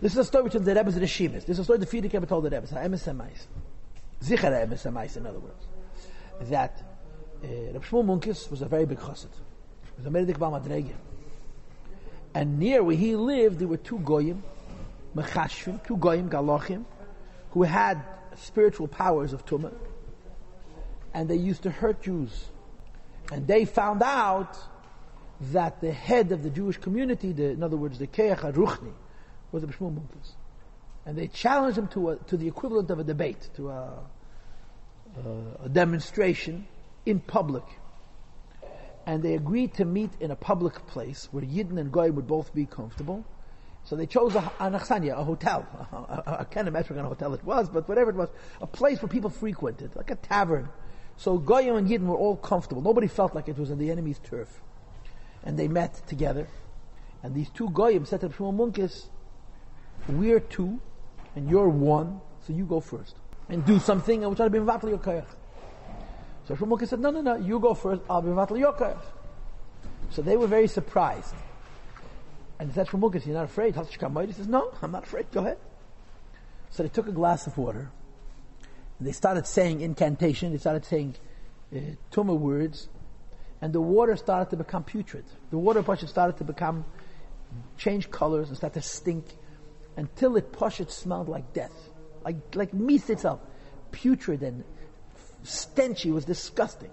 This 0.00 0.12
is 0.12 0.18
a 0.18 0.24
story 0.24 0.44
between 0.44 0.64
the 0.64 0.74
Rebbe's 0.74 0.94
Shimas. 0.94 1.44
This 1.44 1.50
is 1.50 1.58
a 1.60 1.64
story 1.64 1.78
the 1.78 1.86
Fidik 1.86 2.14
ever 2.14 2.26
told 2.26 2.44
the 2.44 2.50
Rebbe's. 2.50 2.70
Ha'emes. 2.70 3.02
Zicher 4.22 4.38
Ha'emes 4.38 5.16
in 5.16 5.26
other 5.26 5.38
words. 5.38 5.66
That 6.42 6.82
uh, 7.42 7.46
Reb 7.46 7.84
Shmuel 7.84 8.04
Munkis 8.04 8.50
was 8.50 8.62
a 8.62 8.66
very 8.66 8.86
big 8.86 8.98
chassid. 8.98 9.28
Was 9.96 10.06
a 10.06 10.10
Meredik. 10.10 10.92
And 12.34 12.58
near 12.58 12.82
where 12.82 12.96
he 12.96 13.16
lived, 13.16 13.58
there 13.58 13.68
were 13.68 13.76
two 13.76 13.98
Goyim, 14.00 14.42
Mechashvim, 15.16 15.84
two 15.84 15.96
Goyim, 15.96 16.30
Galochim, 16.30 16.84
who 17.50 17.62
had 17.62 18.02
spiritual 18.36 18.86
powers 18.86 19.32
of 19.32 19.44
Tumah. 19.44 19.74
And 21.14 21.28
they 21.28 21.36
used 21.36 21.62
to 21.64 21.70
hurt 21.70 22.02
Jews. 22.02 22.46
And 23.30 23.46
they 23.46 23.64
found 23.64 24.02
out 24.02 24.56
that 25.40 25.80
the 25.80 25.92
head 25.92 26.32
of 26.32 26.42
the 26.42 26.50
Jewish 26.50 26.78
community, 26.78 27.32
the, 27.32 27.50
in 27.50 27.62
other 27.62 27.76
words, 27.76 27.98
the 27.98 28.06
Keach 28.06 28.38
HaRuchni, 28.40 28.92
was 29.52 29.62
the 29.62 29.68
Shmuel 29.68 29.94
Munkis. 29.94 30.32
And 31.06 31.16
they 31.16 31.28
challenged 31.28 31.78
him 31.78 31.88
to, 31.88 32.10
a, 32.10 32.16
to 32.16 32.36
the 32.36 32.48
equivalent 32.48 32.90
of 32.90 32.98
a 32.98 33.04
debate, 33.04 33.48
to 33.56 33.70
a, 33.70 33.98
a, 35.16 35.64
a 35.64 35.68
demonstration 35.68 36.66
in 37.06 37.20
public. 37.20 37.64
And 39.06 39.22
they 39.22 39.34
agreed 39.34 39.74
to 39.74 39.84
meet 39.84 40.10
in 40.20 40.30
a 40.30 40.36
public 40.36 40.86
place 40.86 41.28
where 41.30 41.42
Yidden 41.42 41.78
and 41.78 41.90
Goyim 41.90 42.14
would 42.16 42.26
both 42.26 42.54
be 42.54 42.66
comfortable. 42.66 43.24
So 43.84 43.96
they 43.96 44.04
chose 44.04 44.34
a, 44.34 44.52
an 44.60 44.74
achsania, 44.74 45.18
a 45.18 45.24
hotel. 45.24 45.64
I 46.26 46.44
can't 46.44 46.68
imagine 46.68 46.96
what 46.96 47.02
kind 47.02 47.12
of 47.12 47.18
hotel 47.18 47.34
it 47.34 47.44
was, 47.44 47.70
but 47.70 47.88
whatever 47.88 48.10
it 48.10 48.16
was, 48.16 48.28
a 48.60 48.66
place 48.66 49.00
where 49.00 49.08
people 49.08 49.30
frequented, 49.30 49.96
like 49.96 50.10
a 50.10 50.16
tavern. 50.16 50.68
So 51.18 51.36
Goyim 51.36 51.74
and 51.74 51.88
Yidden 51.88 52.06
were 52.06 52.16
all 52.16 52.36
comfortable. 52.36 52.80
Nobody 52.80 53.08
felt 53.08 53.34
like 53.34 53.48
it 53.48 53.58
was 53.58 53.70
in 53.70 53.78
the 53.78 53.90
enemy's 53.90 54.20
turf. 54.20 54.60
And 55.44 55.58
they 55.58 55.66
met 55.66 56.06
together. 56.06 56.46
And 57.24 57.34
these 57.34 57.50
two 57.50 57.68
Goyim 57.70 58.06
said 58.06 58.20
to 58.20 58.28
Shmuel 58.28 58.54
Munkis, 58.54 59.06
we're 60.08 60.38
two, 60.38 60.80
and 61.34 61.50
you're 61.50 61.68
one, 61.68 62.20
so 62.46 62.52
you 62.52 62.64
go 62.64 62.80
first. 62.80 63.16
And 63.48 63.64
do 63.66 63.80
something, 63.80 64.22
and 64.22 64.26
we'll 64.26 64.36
try 64.36 64.46
to 64.46 64.50
be 64.50 64.60
Mvatli 64.60 64.90
your 64.90 64.98
koyach. 64.98 65.26
So 66.46 66.54
Shmuel 66.54 66.78
Munkis 66.78 66.88
said, 66.88 67.00
no, 67.00 67.10
no, 67.10 67.20
no, 67.20 67.34
you 67.34 67.58
go 67.58 67.74
first, 67.74 68.00
I'll 68.08 68.22
be 68.22 68.28
Mvatli 68.28 68.60
your 68.60 68.72
koyach. 68.72 69.02
So 70.10 70.22
they 70.22 70.36
were 70.36 70.46
very 70.46 70.68
surprised. 70.68 71.34
And 72.60 72.70
he 72.70 72.74
said, 72.74 72.86
Shmuel 72.86 73.10
Munkis, 73.10 73.26
you're 73.26 73.34
not 73.34 73.46
afraid? 73.46 73.74
He 73.74 74.32
says, 74.32 74.46
no, 74.46 74.72
I'm 74.80 74.92
not 74.92 75.02
afraid, 75.02 75.26
go 75.32 75.40
ahead. 75.40 75.58
So 76.70 76.84
they 76.84 76.88
took 76.88 77.08
a 77.08 77.12
glass 77.12 77.48
of 77.48 77.58
water, 77.58 77.90
they 79.00 79.12
started 79.12 79.46
saying 79.46 79.80
incantation, 79.80 80.52
they 80.52 80.58
started 80.58 80.84
saying 80.84 81.14
uh, 81.74 81.78
tumah 82.10 82.38
words, 82.38 82.88
and 83.60 83.72
the 83.72 83.80
water 83.80 84.16
started 84.16 84.50
to 84.50 84.56
become 84.56 84.84
putrid. 84.84 85.24
The 85.50 85.58
water 85.58 85.82
pasha 85.82 86.08
started 86.08 86.36
to 86.38 86.44
become, 86.44 86.84
change 87.76 88.10
colors 88.10 88.48
and 88.48 88.56
start 88.56 88.74
to 88.74 88.82
stink, 88.82 89.24
until 89.96 90.36
it 90.36 90.52
pasha 90.52 90.88
smelled 90.90 91.28
like 91.28 91.52
death, 91.52 91.72
like 92.24 92.36
like 92.54 92.74
meat 92.74 93.08
itself, 93.08 93.40
putrid 93.92 94.42
and 94.42 94.64
stenchy. 95.44 96.12
Was 96.12 96.24
disgusting. 96.24 96.90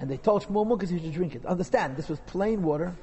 And 0.00 0.10
they 0.10 0.16
told 0.16 0.44
Shmuel 0.44 0.66
Munkis 0.66 0.90
he 0.90 0.98
should 0.98 1.12
drink 1.12 1.34
it. 1.34 1.46
Understand, 1.46 1.96
this 1.96 2.08
was 2.08 2.18
plain 2.26 2.62
water, 2.62 2.94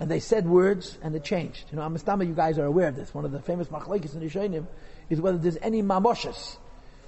and 0.00 0.10
they 0.10 0.18
said 0.20 0.46
words, 0.46 0.98
and 1.02 1.14
it 1.14 1.24
changed. 1.24 1.66
You 1.70 1.76
know, 1.76 1.82
Amistama, 1.82 2.26
you 2.26 2.34
guys 2.34 2.58
are 2.58 2.64
aware 2.64 2.88
of 2.88 2.96
this. 2.96 3.14
One 3.14 3.24
of 3.24 3.32
the 3.32 3.40
famous 3.40 3.68
machlekes 3.68 4.14
in 4.14 4.20
Rishonim 4.20 4.66
is 5.08 5.20
whether 5.20 5.38
there's 5.38 5.58
any 5.60 5.82
mamoshes 5.82 6.56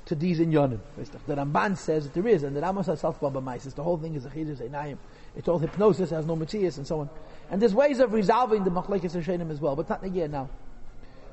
to 0.07 0.14
these 0.14 0.40
in 0.40 0.51
Yonim. 0.51 0.81
The 1.27 1.35
Ramban 1.35 1.77
says 1.77 2.05
that 2.05 2.14
there 2.14 2.29
is, 2.29 2.43
and 2.43 2.55
the 2.55 2.61
Rambam 2.61 2.85
says 2.85 3.01
self 3.01 3.21
The 3.21 3.83
whole 3.83 3.97
thing 3.97 4.14
is 4.14 4.27
a 4.27 4.31
chiddush 4.31 4.59
einayim. 4.69 4.99
It's 5.37 5.49
all 5.49 5.59
hypnosis, 5.59 6.11
has 6.11 6.27
no 6.27 6.37
mitzias, 6.37 6.77
and 6.77 6.87
so 6.87 7.01
on. 7.01 7.11
And 7.51 7.61
there's 7.61 7.75
ways 7.75 8.01
of 8.01 8.12
resolving 8.12 8.64
the 8.64 8.71
machlekes 8.71 9.14
Rishonim 9.14 9.51
as 9.51 9.61
well, 9.61 9.77
but 9.77 9.88
not 9.88 10.05
again 10.05 10.31
now. 10.31 10.49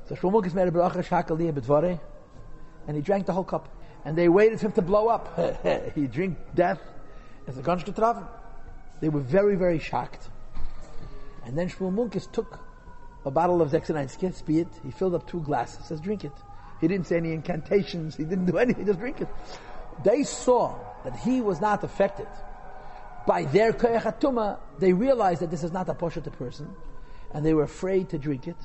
So 0.08 0.14
Shlomo 0.14 0.42
Munkis 0.42 0.54
made 0.54 0.68
a 0.68 0.70
bracha 0.70 1.04
shakaliyah 1.04 1.52
b'dvare, 1.52 2.00
and 2.86 2.96
he 2.96 3.02
drank 3.02 3.26
the 3.26 3.32
whole 3.32 3.44
cup. 3.44 3.68
And 4.04 4.16
they 4.16 4.28
waited 4.28 4.58
for 4.58 4.66
him 4.66 4.72
to 4.72 4.82
blow 4.82 5.08
up. 5.08 5.38
he 5.94 6.06
drank 6.06 6.36
death 6.54 6.80
as 7.46 7.56
a 7.58 7.62
gunsh 7.62 8.28
They 9.00 9.08
were 9.08 9.20
very, 9.20 9.54
very 9.54 9.78
shocked. 9.78 10.28
And 11.44 11.56
then 11.56 11.68
Shmuel 11.68 11.94
Munkis 11.94 12.30
took 12.30 12.58
a 13.24 13.30
bottle 13.30 13.62
of 13.62 13.70
Zexanine 13.70 14.10
Spirit. 14.34 14.68
He 14.82 14.90
filled 14.90 15.14
up 15.14 15.28
two 15.28 15.40
glasses. 15.40 15.86
Says, 15.86 16.00
drink 16.00 16.24
it. 16.24 16.32
He 16.82 16.88
didn't 16.88 17.06
say 17.06 17.16
any 17.16 17.32
incantations. 17.32 18.16
He 18.16 18.24
didn't 18.24 18.46
do 18.46 18.58
anything. 18.64 18.84
He 18.84 18.86
just 18.86 18.98
drink 18.98 19.20
it. 19.20 19.28
They 20.04 20.24
saw 20.24 20.78
that 21.04 21.16
he 21.16 21.40
was 21.40 21.60
not 21.60 21.84
affected 21.84 22.26
by 23.24 23.44
their 23.44 23.72
koyachatuma. 23.72 24.58
They 24.80 24.92
realized 24.92 25.42
that 25.42 25.50
this 25.50 25.62
is 25.62 25.70
not 25.72 25.88
a 25.88 25.94
poshut 25.94 26.30
person, 26.32 26.74
and 27.32 27.46
they 27.46 27.54
were 27.54 27.62
afraid 27.62 28.08
to 28.10 28.18
drink 28.18 28.48
it. 28.48 28.56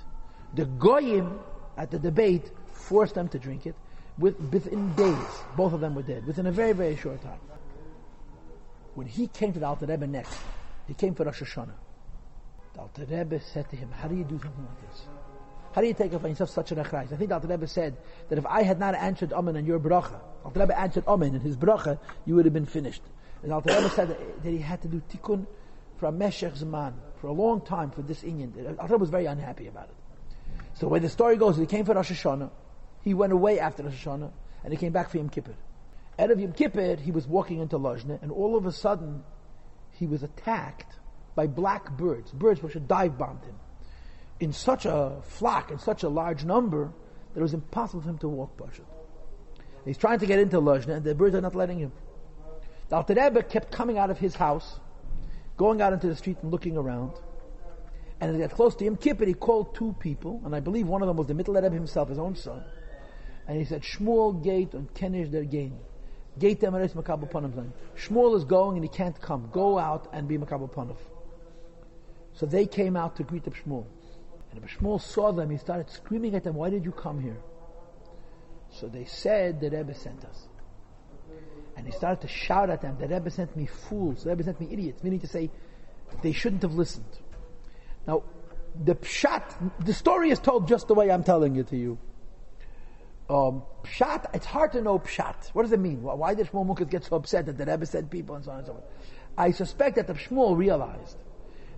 The 0.55 0.65
goyim 0.65 1.39
at 1.77 1.91
the 1.91 1.99
debate 1.99 2.51
forced 2.73 3.13
them 3.13 3.29
to 3.29 3.39
drink 3.39 3.67
it. 3.67 3.75
With, 4.17 4.35
within 4.51 4.95
days, 4.95 5.33
both 5.55 5.73
of 5.73 5.79
them 5.79 5.93
were 5.93 6.01
dead. 6.01 6.25
Within 6.25 6.47
a 6.47 6.51
very, 6.51 6.73
very 6.73 6.95
short 6.95 7.21
time. 7.21 7.39
When 8.95 9.05
he 9.05 9.27
came 9.27 9.53
to 9.53 9.59
the 9.59 9.67
Alter 9.67 9.85
Rebbe 9.85 10.07
next, 10.07 10.39
he 10.87 10.95
came 10.95 11.13
for 11.13 11.23
Rosh 11.23 11.43
Hashanah. 11.43 11.75
The 12.73 12.79
Alter 12.79 13.05
Rebbe 13.05 13.39
said 13.41 13.69
to 13.69 13.75
him, 13.75 13.91
how 13.91 14.07
do 14.07 14.15
you 14.15 14.23
do 14.23 14.39
something 14.39 14.65
like 14.65 14.89
this? 14.89 15.01
How 15.77 15.81
do 15.81 15.87
you 15.87 15.93
take 15.93 16.11
upon 16.11 16.31
yourself 16.31 16.49
such 16.49 16.71
a 16.71 16.75
rechrayis? 16.75 17.13
I 17.13 17.17
think 17.17 17.31
Alter 17.31 17.49
Rebbe 17.49 17.67
said 17.67 17.97
that 18.29 18.39
if 18.39 18.47
I 18.47 18.63
had 18.63 18.79
not 18.79 18.95
answered 18.95 19.31
Amen 19.31 19.57
on 19.57 19.67
your 19.67 19.79
bracha, 19.79 20.19
Alter 20.43 20.61
Rebbe 20.61 20.75
answered 20.75 21.03
Amen 21.05 21.35
in 21.35 21.41
his 21.41 21.55
bracha, 21.55 21.99
you 22.25 22.33
would 22.33 22.45
have 22.45 22.53
been 22.55 22.65
finished. 22.65 23.03
And 23.43 23.53
Alter 23.53 23.75
Rebbe 23.75 23.91
said 23.91 24.09
that, 24.09 24.43
that, 24.43 24.49
he 24.49 24.57
had 24.57 24.81
to 24.81 24.87
do 24.87 25.03
tikkun 25.07 25.45
for 25.97 26.07
a 26.07 26.11
meshech 26.11 26.53
zman, 26.53 26.93
for 27.21 27.27
a 27.27 27.31
long 27.31 27.61
time 27.61 27.91
for 27.91 28.01
this 28.01 28.23
Indian. 28.23 28.75
Alter 28.79 28.93
Rebbe 28.93 28.97
was 28.97 29.11
very 29.11 29.27
unhappy 29.27 29.67
about 29.67 29.89
it. 29.89 29.95
So 30.73 30.87
way 30.87 30.97
the 30.97 31.09
story 31.09 31.37
goes, 31.37 31.57
he 31.57 31.67
came 31.67 31.85
for 31.85 31.93
Rosh 31.93 32.11
Hashanah, 32.11 32.49
he 33.03 33.13
went 33.13 33.31
away 33.31 33.59
after 33.59 33.83
Rosh 33.83 34.03
Hashanah, 34.03 34.31
and 34.63 34.73
he 34.73 34.77
came 34.77 34.93
back 34.93 35.11
for 35.11 35.17
Yom 35.17 35.29
Kippur. 35.29 35.53
Out 36.17 36.31
of 36.31 36.39
Yom 36.39 36.53
Kippur, 36.53 36.95
he 36.95 37.11
was 37.11 37.27
walking 37.27 37.59
into 37.59 37.77
Lozhne, 37.77 38.19
and 38.23 38.31
all 38.31 38.57
of 38.57 38.65
a 38.65 38.71
sudden, 38.71 39.23
he 39.91 40.07
was 40.07 40.23
attacked 40.23 40.95
by 41.35 41.45
black 41.45 41.91
birds, 41.91 42.31
birds 42.31 42.63
which 42.63 42.73
had 42.73 42.87
dive 42.87 43.15
bombed 43.15 43.43
him, 43.43 43.59
in 44.39 44.53
such 44.53 44.85
a 44.85 45.17
flock, 45.23 45.71
in 45.71 45.79
such 45.79 46.03
a 46.03 46.09
large 46.09 46.43
number, 46.45 46.91
that 47.33 47.39
it 47.39 47.43
was 47.43 47.53
impossible 47.53 48.01
for 48.01 48.09
him 48.09 48.17
to 48.19 48.27
walk 48.27 48.57
Pashut. 48.57 48.85
He's 49.85 49.97
trying 49.97 50.19
to 50.19 50.25
get 50.25 50.39
into 50.39 50.59
Lozhne, 50.59 50.97
and 50.97 51.03
the 51.03 51.15
birds 51.15 51.35
are 51.35 51.41
not 51.41 51.55
letting 51.55 51.79
him. 51.79 51.91
The 52.89 52.97
Alter 52.97 53.15
Rebbe 53.15 53.43
kept 53.43 53.71
coming 53.71 53.97
out 53.97 54.09
of 54.09 54.17
his 54.17 54.35
house, 54.35 54.79
going 55.55 55.81
out 55.81 55.93
into 55.93 56.07
the 56.07 56.15
street 56.15 56.37
and 56.41 56.51
looking 56.51 56.77
around. 56.77 57.13
And 58.19 58.31
as 58.31 58.35
he 58.35 58.41
got 58.41 58.51
close 58.51 58.75
to 58.75 58.85
Yom 58.85 58.97
Kippur, 58.97 59.25
he 59.25 59.33
called 59.33 59.75
two 59.75 59.95
people, 59.99 60.41
and 60.45 60.55
I 60.55 60.59
believe 60.59 60.87
one 60.87 61.01
of 61.01 61.07
them 61.07 61.17
was 61.17 61.27
the 61.27 61.33
Mittel 61.33 61.55
Rebbe 61.55 61.73
himself, 61.73 62.09
his 62.09 62.19
own 62.19 62.35
son. 62.35 62.63
And 63.47 63.57
he 63.57 63.65
said, 63.65 63.81
Shmuel 63.81 64.43
gate 64.43 64.73
and 64.73 64.93
Kenish 64.93 65.31
der 65.31 65.43
gain. 65.43 65.79
Gate 66.37 66.61
Emaris 66.61 66.93
Makabal 66.93 67.31
Panav. 67.31 67.71
Shmuel 67.97 68.35
is 68.35 68.43
going 68.43 68.77
and 68.77 68.83
he 68.83 68.89
can't 68.89 69.19
come. 69.21 69.49
Go 69.51 69.79
out 69.79 70.09
and 70.11 70.27
be 70.27 70.37
Makabal 70.37 70.69
Panav. 70.69 70.97
So 72.33 72.45
they 72.45 72.65
came 72.65 72.95
out 72.95 73.15
to 73.15 73.23
greet 73.23 73.43
the 73.43 73.51
Shmuel. 73.51 73.85
And 74.51 74.63
if 74.63 74.77
Shmuel 74.77 75.01
saw 75.01 75.31
them, 75.31 75.49
he 75.49 75.57
started 75.57 75.89
screaming 75.89 76.35
at 76.35 76.43
them, 76.43 76.55
Why 76.55 76.69
did 76.69 76.85
you 76.85 76.91
come 76.91 77.21
here? 77.21 77.37
So 78.69 78.87
they 78.87 79.05
said, 79.05 79.59
The 79.59 79.69
Rebbe 79.69 79.93
sent 79.93 80.23
us. 80.25 80.47
And 81.75 81.85
he 81.85 81.91
started 81.91 82.21
to 82.21 82.27
shout 82.27 82.69
at 82.69 82.81
them, 82.81 82.97
The 82.99 83.07
Rebbe 83.07 83.29
sent 83.29 83.55
me 83.55 83.65
fools, 83.65 84.23
the 84.23 84.31
Rebbe 84.31 84.43
sent 84.43 84.59
me 84.59 84.67
idiots, 84.71 85.03
meaning 85.03 85.19
to 85.19 85.27
say, 85.27 85.49
they 86.21 86.31
shouldn't 86.31 86.61
have 86.61 86.73
listened. 86.73 87.05
Now, 88.07 88.23
the 88.83 88.95
pshat, 88.95 89.55
the 89.85 89.93
story 89.93 90.29
is 90.29 90.39
told 90.39 90.67
just 90.67 90.87
the 90.87 90.93
way 90.93 91.11
I'm 91.11 91.23
telling 91.23 91.55
it 91.55 91.67
to 91.69 91.77
you. 91.77 91.97
Um, 93.29 93.63
pshat, 93.83 94.33
it's 94.33 94.45
hard 94.45 94.71
to 94.73 94.81
know 94.81 94.99
pshat. 94.99 95.49
What 95.53 95.63
does 95.63 95.71
it 95.71 95.79
mean? 95.79 96.01
Why 96.01 96.33
did 96.33 96.47
Shmuel 96.47 96.65
Munkis 96.65 96.89
get 96.89 97.03
so 97.03 97.17
upset 97.17 97.45
that 97.47 97.57
the 97.57 97.65
Rebbe 97.65 97.85
sent 97.85 98.09
people 98.09 98.35
and 98.35 98.45
so 98.45 98.51
on 98.51 98.59
and 98.59 98.67
so 98.67 98.73
forth? 98.73 98.85
I 99.37 99.51
suspect 99.51 99.97
that 99.97 100.07
the 100.07 100.13
Shmuel 100.13 100.57
realized 100.57 101.17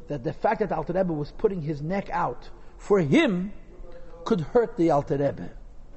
that 0.07 0.23
the 0.23 0.33
fact 0.33 0.59
that 0.59 0.71
Alter 0.71 0.93
Rebbe 0.93 1.13
was 1.13 1.31
putting 1.31 1.61
his 1.61 1.81
neck 1.81 2.09
out 2.11 2.49
for 2.79 2.99
him 2.99 3.53
could 4.25 4.41
hurt 4.41 4.75
the 4.77 4.89
Alter 4.91 5.17
Rebbe. 5.17 5.49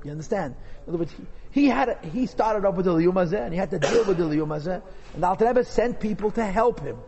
You 0.04 0.10
understand? 0.10 0.54
In 0.86 0.90
other 0.90 0.98
words, 0.98 1.12
he, 1.52 1.62
he 1.62 1.68
had 1.68 1.98
he 2.12 2.26
started 2.26 2.66
off 2.66 2.74
with 2.74 2.86
the 2.86 2.92
Liyumazeh 2.92 3.40
and 3.40 3.52
he 3.52 3.58
had 3.58 3.70
to 3.70 3.78
deal 3.78 4.04
with 4.04 4.18
the 4.18 4.24
Liyumazeh, 4.24 4.82
and 5.14 5.22
the 5.22 5.26
Alter 5.26 5.46
Rebbe 5.46 5.64
sent 5.64 6.00
people 6.00 6.30
to 6.32 6.44
help 6.44 6.80
him. 6.80 6.98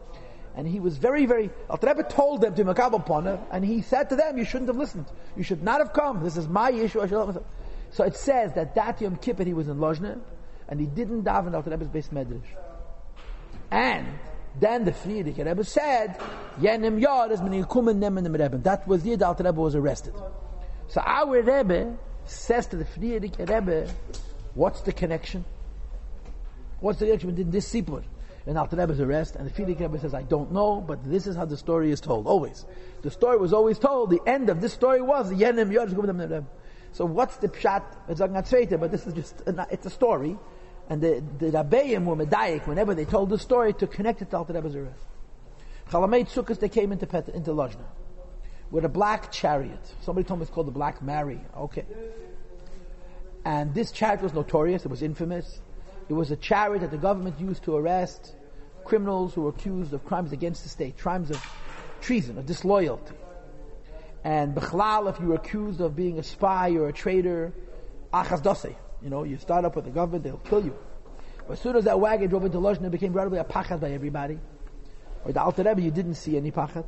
And 0.56 0.68
he 0.68 0.78
was 0.78 0.96
very, 0.98 1.26
very, 1.26 1.50
Alter 1.68 1.88
Rebbe 1.88 2.04
told 2.04 2.40
them 2.40 2.54
to 2.54 2.64
Makab 2.64 2.94
upon 2.94 3.26
it, 3.26 3.40
and 3.50 3.64
he 3.64 3.82
said 3.82 4.10
to 4.10 4.16
them, 4.16 4.38
you 4.38 4.44
shouldn't 4.44 4.68
have 4.68 4.76
listened. 4.76 5.06
You 5.36 5.42
should 5.42 5.64
not 5.64 5.80
have 5.80 5.92
come. 5.92 6.22
This 6.22 6.36
is 6.36 6.46
my 6.46 6.70
issue. 6.70 7.00
So 7.90 8.04
it 8.04 8.14
says 8.14 8.54
that 8.54 8.76
that 8.76 9.00
Yom 9.00 9.16
Kippur 9.16 9.44
he 9.44 9.52
was 9.52 9.68
in 9.68 9.78
Lozhne, 9.78 10.20
and 10.68 10.78
he 10.78 10.86
didn't 10.86 11.24
daven 11.24 11.54
Alter 11.54 11.70
Rebbe's 11.70 11.88
base 11.88 12.08
medrash. 12.08 12.42
And 13.72 14.06
then 14.60 14.84
the 14.84 14.92
Frierdiker 14.92 15.44
Rebbe 15.46 15.64
said, 15.64 16.18
Yenim 16.60 17.00
Yod 17.00 17.32
is 17.32 17.40
Menikumen 17.40 17.98
Nemen 17.98 18.24
Rebbe. 18.32 18.58
That 18.58 18.86
was 18.86 19.02
the 19.02 19.10
year 19.10 19.16
the 19.16 19.34
Rebbe 19.38 19.60
was 19.60 19.74
arrested. 19.74 20.14
So 20.88 21.00
our 21.00 21.42
Rebbe 21.42 21.96
says 22.26 22.66
to 22.68 22.76
the 22.76 22.84
Frierdiker 22.84 23.48
Rebbe, 23.48 23.90
what's 24.54 24.80
the 24.82 24.92
connection? 24.92 25.44
What's 26.80 26.98
the 26.98 27.06
connection 27.06 27.30
between 27.30 27.50
this 27.50 27.72
Sipur? 27.72 28.04
and 28.46 28.58
Alter 28.58 28.76
Rebbe's 28.76 29.00
arrest, 29.00 29.36
and 29.36 29.48
the 29.48 29.50
Frierdiker 29.50 29.80
Rebbe 29.80 29.98
says, 29.98 30.12
I 30.12 30.22
don't 30.22 30.52
know, 30.52 30.80
but 30.80 31.02
this 31.04 31.26
is 31.26 31.34
how 31.36 31.46
the 31.46 31.56
story 31.56 31.90
is 31.90 32.00
told, 32.00 32.26
always. 32.26 32.66
The 33.02 33.10
story 33.10 33.38
was 33.38 33.52
always 33.52 33.78
told, 33.78 34.10
the 34.10 34.20
end 34.26 34.50
of 34.50 34.60
this 34.60 34.72
story 34.72 35.00
was, 35.00 35.30
the 35.30 35.36
Yenim 35.36 35.72
Yod 35.72 36.46
So 36.92 37.06
what's 37.06 37.36
the 37.38 37.48
pshat? 37.48 37.82
It's 38.08 38.20
not 38.20 38.80
but 38.80 38.90
this 38.90 39.06
is 39.06 39.14
just, 39.14 39.42
it's 39.70 39.86
a 39.86 39.90
story. 39.90 40.36
And 40.88 41.00
the, 41.00 41.22
the 41.38 41.46
Rabbeim 41.46 42.04
were 42.04 42.16
medayik 42.16 42.66
whenever 42.66 42.94
they 42.94 43.04
told 43.04 43.30
the 43.30 43.38
story 43.38 43.72
to 43.74 43.86
connect 43.86 44.22
it 44.22 44.30
to 44.30 44.36
Alter 44.36 44.52
Rebbe's 44.52 44.76
arrest. 44.76 45.06
Chalamed 45.90 46.30
Sukkot, 46.30 46.60
they 46.60 46.68
came 46.68 46.92
into, 46.92 47.06
Pet, 47.06 47.28
into 47.28 47.52
Lozhna 47.52 47.86
with 48.70 48.84
a 48.84 48.88
black 48.88 49.30
chariot. 49.30 49.94
Somebody 50.02 50.26
told 50.26 50.40
me 50.40 50.44
it's 50.44 50.52
called 50.52 50.66
the 50.66 50.72
Black 50.72 51.00
Mary. 51.02 51.40
Okay. 51.56 51.84
And 53.44 53.74
this 53.74 53.92
chariot 53.92 54.22
was 54.22 54.32
notorious, 54.32 54.84
it 54.84 54.88
was 54.88 55.02
infamous. 55.02 55.60
It 56.08 56.14
was 56.14 56.30
a 56.30 56.36
chariot 56.36 56.80
that 56.80 56.90
the 56.90 56.98
government 56.98 57.38
used 57.38 57.62
to 57.64 57.76
arrest 57.76 58.34
criminals 58.84 59.32
who 59.32 59.42
were 59.42 59.50
accused 59.50 59.92
of 59.94 60.04
crimes 60.04 60.32
against 60.32 60.62
the 60.64 60.68
state, 60.68 60.98
crimes 60.98 61.30
of 61.30 61.42
treason, 62.00 62.36
of 62.36 62.46
disloyalty. 62.46 63.14
And 64.22 64.54
Bechlal, 64.54 65.08
if 65.08 65.20
you 65.20 65.28
were 65.28 65.36
accused 65.36 65.80
of 65.80 65.94
being 65.94 66.18
a 66.18 66.22
spy 66.22 66.70
or 66.72 66.88
a 66.88 66.92
traitor, 66.92 67.52
achas 68.12 68.42
dose, 68.42 68.74
you 69.04 69.10
know, 69.10 69.22
you 69.24 69.36
start 69.36 69.66
up 69.66 69.76
with 69.76 69.84
the 69.84 69.90
government, 69.90 70.24
they'll 70.24 70.38
kill 70.38 70.64
you. 70.64 70.74
But 71.46 71.52
as 71.52 71.60
soon 71.60 71.76
as 71.76 71.84
that 71.84 72.00
wagon 72.00 72.30
drove 72.30 72.46
into 72.46 72.56
Lozhne, 72.58 72.86
it 72.86 72.90
became 72.90 73.12
relatively 73.12 73.38
a 73.38 73.44
pachad 73.44 73.80
by 73.80 73.90
everybody. 73.90 74.38
Or 75.26 75.32
the 75.32 75.42
Alter 75.42 75.62
Rebbe, 75.62 75.82
you 75.82 75.90
didn't 75.90 76.14
see 76.14 76.38
any 76.38 76.50
pachad. 76.50 76.86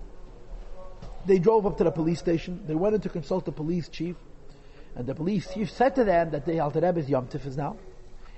They 1.26 1.38
drove 1.38 1.66
up 1.66 1.76
to 1.76 1.84
the 1.84 1.90
police 1.90 2.18
station. 2.18 2.64
They 2.66 2.74
went 2.74 2.94
in 2.94 3.02
to 3.02 3.10
consult 3.10 3.44
the 3.44 3.52
police 3.52 3.90
chief. 3.90 4.16
And 4.94 5.06
the 5.06 5.14
police 5.14 5.52
chief 5.52 5.70
said 5.70 5.94
to 5.96 6.04
them 6.04 6.30
that 6.30 6.46
the 6.46 6.58
Alter 6.60 6.80
Rebbe's 6.80 7.08
Yom 7.10 7.26
Tif 7.26 7.44
is 7.44 7.58
now. 7.58 7.76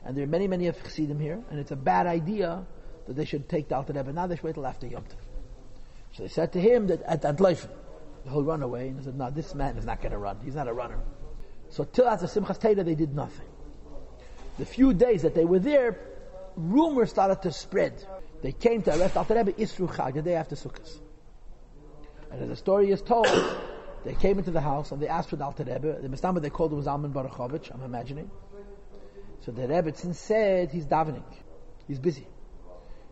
And 0.05 0.17
there 0.17 0.25
are 0.25 0.29
many, 0.29 0.49
many 0.49 0.67
of 0.67 0.83
Chassidim 0.83 1.21
here. 1.21 1.41
And 1.51 1.61
it's 1.61 1.71
a 1.71 1.77
bad 1.77 2.09
idea 2.09 2.67
that 3.07 3.15
they 3.15 3.25
should 3.25 3.49
take 3.49 3.69
the 3.69 3.77
Alter 3.77 3.93
Rebbe. 3.93 4.13
Now 4.13 4.27
they 4.27 4.35
should 4.35 4.45
wait 4.45 4.55
till 4.55 4.67
after 4.67 4.89
Yom 4.89 5.05
Tif. 5.05 6.17
So 6.17 6.25
they 6.25 6.29
said 6.29 6.53
to 6.55 6.61
him 6.61 6.89
that 6.89 7.03
at 7.03 7.23
Antleifen, 7.23 7.71
he'll 8.25 8.43
run 8.43 8.63
away. 8.65 8.89
And 8.89 8.99
he 8.99 9.05
said, 9.05 9.17
no, 9.17 9.31
this 9.31 9.55
man 9.55 9.77
is 9.77 9.85
not 9.85 10.01
going 10.01 10.13
to 10.13 10.19
run. 10.19 10.39
He's 10.43 10.57
not 10.57 10.67
a 10.67 10.73
runner. 10.73 10.99
So 11.71 11.85
till 11.85 12.09
after 12.09 12.27
Simchas 12.27 12.59
Torah, 12.59 12.83
they 12.83 12.97
did 12.97 13.15
nothing 13.15 13.47
the 14.59 14.67
few 14.67 14.93
days 14.93 15.23
that 15.23 15.35
they 15.35 15.45
were 15.45 15.61
there, 15.61 15.99
rumors 16.57 17.11
started 17.11 17.43
to 17.43 17.53
spread. 17.53 18.05
They 18.43 18.53
came 18.53 18.83
to 18.83 18.99
arrest 18.99 19.17
Alter 19.17 19.37
Rebbe 19.37 19.53
Isru 19.53 19.89
Chag, 19.89 20.15
the 20.15 20.23
day 20.23 20.35
after 20.35 20.57
Sukkot. 20.57 21.01
And 22.31 22.43
as 22.43 22.49
the 22.49 22.57
story 22.57 22.91
is 22.91 23.01
told, 23.01 23.27
they 24.05 24.15
came 24.15 24.39
into 24.39 24.51
the 24.51 24.61
house 24.61 24.93
and 24.93 25.01
they 25.01 25.09
asked 25.09 25.31
for 25.31 25.37
the 25.37 25.45
Alter 25.45 25.65
Rebbe. 25.65 26.01
The 26.01 26.09
Mistama 26.09 26.43
they 26.43 26.51
called 26.51 26.73
him 26.73 26.79
was 26.79 26.87
Alman 26.87 27.13
Baruchovich, 27.13 27.73
I'm 27.73 27.83
imagining. 27.83 28.31
So 29.41 29.53
the 29.53 29.63
Rebbetzin 29.63 30.15
said 30.15 30.71
he's 30.71 30.87
davening. 30.87 31.23
He's 31.87 31.99
busy. 31.99 32.27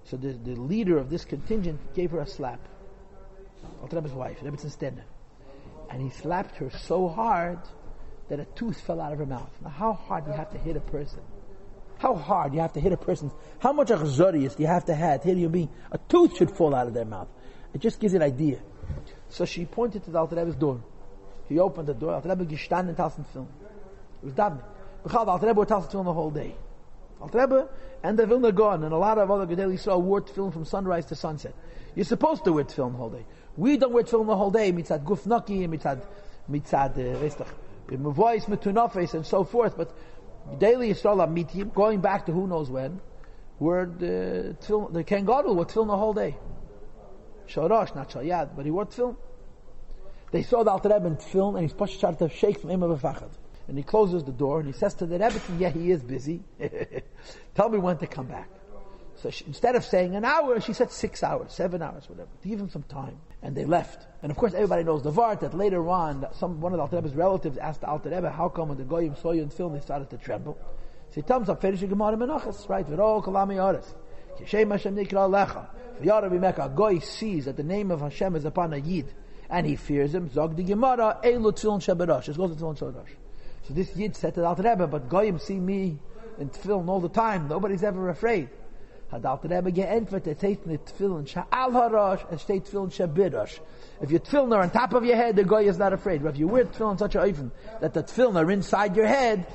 So 0.05 0.17
the, 0.17 0.33
the 0.33 0.55
leader 0.55 0.99
of 0.99 1.11
this 1.11 1.25
contingent 1.25 1.95
gave 1.95 2.11
her 2.11 2.21
a 2.21 2.27
slap. 2.27 2.61
Alter 3.81 3.97
Rebbe's 3.97 4.13
wife, 4.13 4.39
Rebbetzin 4.41 4.77
Stedner. 4.77 5.05
And 5.91 6.03
he 6.03 6.11
slapped 6.11 6.57
her 6.57 6.71
so 6.71 7.09
hard 7.09 7.61
that 8.29 8.41
a 8.41 8.45
tooth 8.45 8.81
fell 8.81 9.01
out 9.01 9.13
of 9.13 9.19
her 9.19 9.27
mouth. 9.27 9.51
Now 9.63 9.71
how 9.71 9.93
hard 9.93 10.25
do 10.25 10.33
you 10.33 10.37
have 10.37 10.51
to 10.51 10.59
hit 10.59 10.77
a 10.77 10.81
person? 10.81 11.21
How 11.99 12.15
hard 12.15 12.55
you 12.55 12.61
have 12.61 12.73
to 12.75 12.81
hit 12.81 12.93
a 12.93 12.97
person? 12.97 13.31
How 13.59 13.73
much 13.73 13.89
achzorius 13.89 14.59
you 14.59 14.67
have 14.67 14.85
to 14.87 14.95
have 14.95 15.23
to 15.23 15.29
hit 15.29 15.39
you 15.39 15.49
being? 15.49 15.71
A 15.91 15.99
tooth 15.99 16.37
should 16.37 16.51
fall 16.51 16.75
out 16.75 16.87
of 16.87 16.95
their 16.95 17.05
mouth. 17.05 17.29
It 17.73 17.81
just 17.81 18.01
gives 18.01 18.13
you 18.13 18.21
an 18.21 18.23
idea. 18.23 18.61
So 19.29 19.45
she 19.45 19.65
pointed 19.65 20.05
to 20.05 20.11
the 20.11 20.19
Alter 20.19 20.37
Rebbe's 20.37 20.57
door. 20.57 20.83
He 21.49 21.59
opened 21.59 21.89
the 21.89 21.95
door. 21.95 22.15
Alter 22.15 22.29
Rebbe 22.29 22.45
gestanden 22.45 22.91
in 22.91 22.95
Talsum 22.95 23.25
film. 23.33 23.49
It 24.23 24.27
was 24.27 24.35
davening. 24.35 24.63
Bechal, 25.05 25.27
Alter 25.27 25.47
Rebbe 25.47 25.65
Talsum 25.65 25.91
film 25.91 26.07
the 26.07 26.13
whole 26.13 26.31
day. 26.31 26.55
Alter 27.21 27.41
Rebbe 27.41 27.69
and 28.03 28.19
the 28.19 28.27
Vilna 28.27 28.53
Gaon 28.53 28.85
and 28.85 28.93
a 28.93 28.97
lot 28.97 29.19
of 29.19 29.31
other 29.31 29.47
Gedeli 29.47 29.79
saw 29.79 29.97
wore 29.99 30.21
film 30.21 30.53
from 30.53 30.65
sunrise 30.65 31.07
to 31.07 31.15
sunset. 31.15 31.55
You're 31.95 32.05
supposed 32.05 32.45
to 32.45 32.53
wear 32.53 32.65
film 32.65 32.93
the 32.93 32.99
whole 32.99 33.11
day. 33.11 33.25
We 33.57 33.79
don't 33.79 33.93
wear 33.93 34.05
film 34.05 34.27
the 34.27 34.37
whole 34.37 34.51
day. 34.51 34.71
Mitzad 34.71 35.03
guf 35.03 35.25
naki, 35.27 35.67
mitzad, 35.67 36.03
mitzad, 36.51 36.99
uh, 36.99 37.45
in 37.91 38.03
Mavois, 38.03 38.45
Metunafes, 38.47 39.15
and 39.15 39.25
so 39.25 39.45
forth. 39.45 39.77
But 39.77 39.97
daily 40.59 40.91
Yisrael 40.91 41.27
Amitim, 41.27 41.73
going 41.73 42.01
back 42.01 42.27
to 42.27 42.33
who 42.33 42.47
knows 42.47 42.71
when, 42.71 43.01
were 43.59 43.87
the, 43.87 44.57
tfil, 44.61 44.93
the 44.93 45.05
Ken 45.05 45.25
Gadol 45.25 45.55
wore 45.55 45.65
tefillin 45.65 45.89
the 45.89 45.97
whole 45.97 46.15
day. 46.15 46.37
Shorosh, 47.49 47.95
not 47.95 48.11
Shalyad, 48.11 48.57
but 48.57 48.65
he 48.65 48.71
wore 48.71 48.87
tefillin. 48.87 49.17
They 50.33 50.43
saw 50.43 50.65
the 50.65 50.71
Alter 50.71 50.91
Rebbe 50.91 51.07
in 51.07 51.17
tefillin, 51.17 51.55
and 51.55 51.63
he's 51.63 51.73
pushed 51.73 51.99
started 51.99 52.19
to 52.19 52.29
shake 52.29 52.61
from 52.61 52.71
Imam 52.71 52.97
Befachad. 52.97 53.31
And 53.69 53.77
he 53.77 53.83
closes 53.83 54.23
the 54.25 54.33
door, 54.33 54.61
and 54.61 54.67
he 54.67 54.73
says 54.73 54.95
to 54.95 55.07
the 55.07 55.19
Rebbe, 55.19 55.41
yeah, 55.59 55.71
he 55.71 55.91
is 55.91 56.03
busy. 56.03 56.43
Tell 57.55 57.69
me 57.69 57.79
when 57.79 57.99
to 57.99 58.07
come 58.07 58.27
back. 58.27 58.49
So 59.23 59.31
she, 59.31 59.45
instead 59.47 59.77
of 59.77 59.85
saying 59.85 60.15
an 60.15 60.25
hour, 60.25 60.61
she 60.61 60.73
said 60.73 60.91
six 60.91 61.23
hours, 61.23 61.53
seven 61.53 61.81
hours, 61.81 62.09
whatever, 62.09 62.29
to 62.43 62.49
give 62.49 62.61
him 62.61 62.69
some 62.69 62.83
time. 62.83 63.19
And 63.43 63.57
they 63.57 63.65
left. 63.65 64.07
And 64.23 64.31
of 64.31 64.37
course, 64.37 64.53
everybody 64.53 64.85
knows 64.85 65.03
the 65.03 65.13
Vart 65.13 65.41
that 65.41 65.55
later 65.55 65.89
on, 65.89 66.27
some 66.33 66.61
one 66.61 66.73
of 66.73 66.79
the 66.79 66.83
Alter 66.83 66.97
Rebbe's 66.97 67.15
relatives 67.15 67.57
asked 67.57 67.81
the 67.81 67.89
Alter 67.89 68.11
Rebbe, 68.11 68.31
how 68.31 68.49
come 68.49 68.69
when 68.69 68.79
the 68.79 68.85
Goyim 68.85 69.17
saw 69.17 69.33
you 69.33 69.43
in 69.43 69.51
film, 69.51 69.73
they 69.73 69.81
started 69.81 70.11
to 70.11 70.19
tremble? 70.19 70.59
So 71.11 71.15
he 71.15 71.23
tells 71.23 71.47
them, 71.47 71.57
finish 71.57 71.81
the 71.81 71.87
Gemara 71.87 72.17
Menachas, 72.17 72.69
right? 72.69 72.87
V'ro 72.87 73.25
kolami 73.25 73.63
oris. 73.63 73.95
Kishem 74.39 74.71
Hashem 74.71 74.97
nikra 74.97 75.31
lecha. 75.31 75.67
V'yara 76.03 76.75
Goy 76.75 76.99
sees 76.99 77.47
that 77.47 77.57
the 77.57 77.63
name 77.63 77.91
of 77.91 78.01
Hashem 78.01 78.37
is 78.37 78.45
upon 78.45 78.75
a 78.75 78.79
Yid, 78.79 79.15
and 79.49 79.67
he 79.67 79.77
fears 79.77 80.15
him. 80.15 80.31
Zog 80.31 80.57
the 80.57 80.65
Gemara, 80.65 81.19
Eilu 81.25 81.53
tefillin 81.53 81.81
sheberosh. 81.81 82.29
It 82.29 82.37
goes 82.37 82.55
to. 82.57 82.95
So 83.67 83.75
this 83.75 83.97
Yid 83.97 84.15
said 84.15 84.35
to 84.35 84.41
the 84.41 84.47
Alter 84.47 84.63
Rebbe, 84.63 84.87
but 84.87 85.09
Goyim 85.09 85.39
see 85.39 85.59
me 85.59 85.99
in 86.39 86.51
tefillin 86.51 86.89
all 86.89 87.01
the 87.01 87.09
time. 87.09 87.49
Nobody's 87.49 87.83
ever 87.83 88.11
afraid. 88.11 88.51
Alter 89.25 89.49
Rebbe 89.49 89.73
geantwortet, 89.73 90.27
it 90.27 90.41
says 90.41 90.57
in 90.65 90.73
the 90.73 90.79
tefillin 90.79 91.27
sha'al 91.27 92.31
and 92.31 92.41
state 92.41 92.65
tefillin 92.65 92.91
sheberosh. 92.91 93.59
If 94.01 94.11
your 94.11 94.21
tefillin 94.21 94.55
are 94.55 94.63
on 94.63 94.71
top 94.71 94.93
of 94.93 95.05
your 95.05 95.17
head, 95.17 95.37
the 95.37 95.45
Goy 95.45 95.69
is 95.69 95.79
not 95.79 95.93
afraid. 95.93 96.23
But 96.23 96.35
if 96.35 96.39
you 96.39 96.49
wear 96.49 96.65
tefillin 96.65 96.99
such 96.99 97.15
a 97.15 97.19
oifen, 97.19 97.51
that 97.81 97.95
the 97.95 98.03
tefillin 98.03 98.37
are 98.37 98.51
inside 98.51 98.97
your 98.97 99.07
head, 99.07 99.47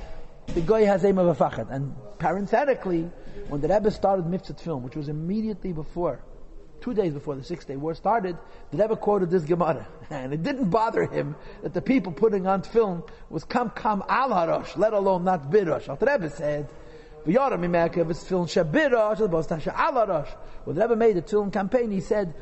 the 0.48 0.60
Goy 0.60 0.84
has 0.86 1.04
aim 1.04 1.18
of 1.18 1.28
a 1.28 1.34
fachet. 1.34 1.70
And 1.70 1.94
parenthetically, 2.18 3.10
when 3.48 3.60
the 3.60 3.68
Rebbe 3.68 3.90
started 3.90 4.26
Mitzvah 4.26 4.54
Tefillin, 4.54 4.82
which 4.82 4.96
was 4.96 5.08
immediately 5.08 5.72
before, 5.72 6.24
two 6.80 6.94
days 6.94 7.12
before 7.12 7.36
the 7.36 7.44
Six 7.44 7.64
Day 7.64 7.76
War 7.76 7.94
started, 7.94 8.36
the 8.70 8.78
Rebbe 8.78 8.96
quoted 8.96 9.30
this 9.30 9.44
Gemara. 9.44 9.86
And 10.10 10.34
it 10.34 10.42
didn't 10.42 10.68
bother 10.68 11.06
him 11.06 11.36
that 11.62 11.72
the 11.72 11.80
people 11.80 12.12
putting 12.12 12.46
on 12.46 12.62
tefillin 12.62 13.08
was 13.30 13.44
kam 13.44 13.70
kam 13.70 14.02
al 14.08 14.30
harosh, 14.30 14.76
let 14.76 14.92
alone 14.92 15.24
not 15.24 15.50
birosh. 15.50 15.88
Al 15.88 15.96
Rebbe 15.96 16.28
said, 16.28 16.68
V'yara 17.26 17.58
mimeka 17.58 18.04
v'tefillin 18.04 18.48
shabirosh, 18.48 19.20
as 19.20 19.46
tasha 19.46 19.72
al 19.74 19.92
harosh. 19.92 20.34
When 20.64 20.76
the 20.76 20.82
Rebbe 20.82 20.96
made 20.96 21.16
the 21.16 21.22
tefillin 21.22 21.52
campaign, 21.52 21.90
he 21.90 22.00
said, 22.00 22.34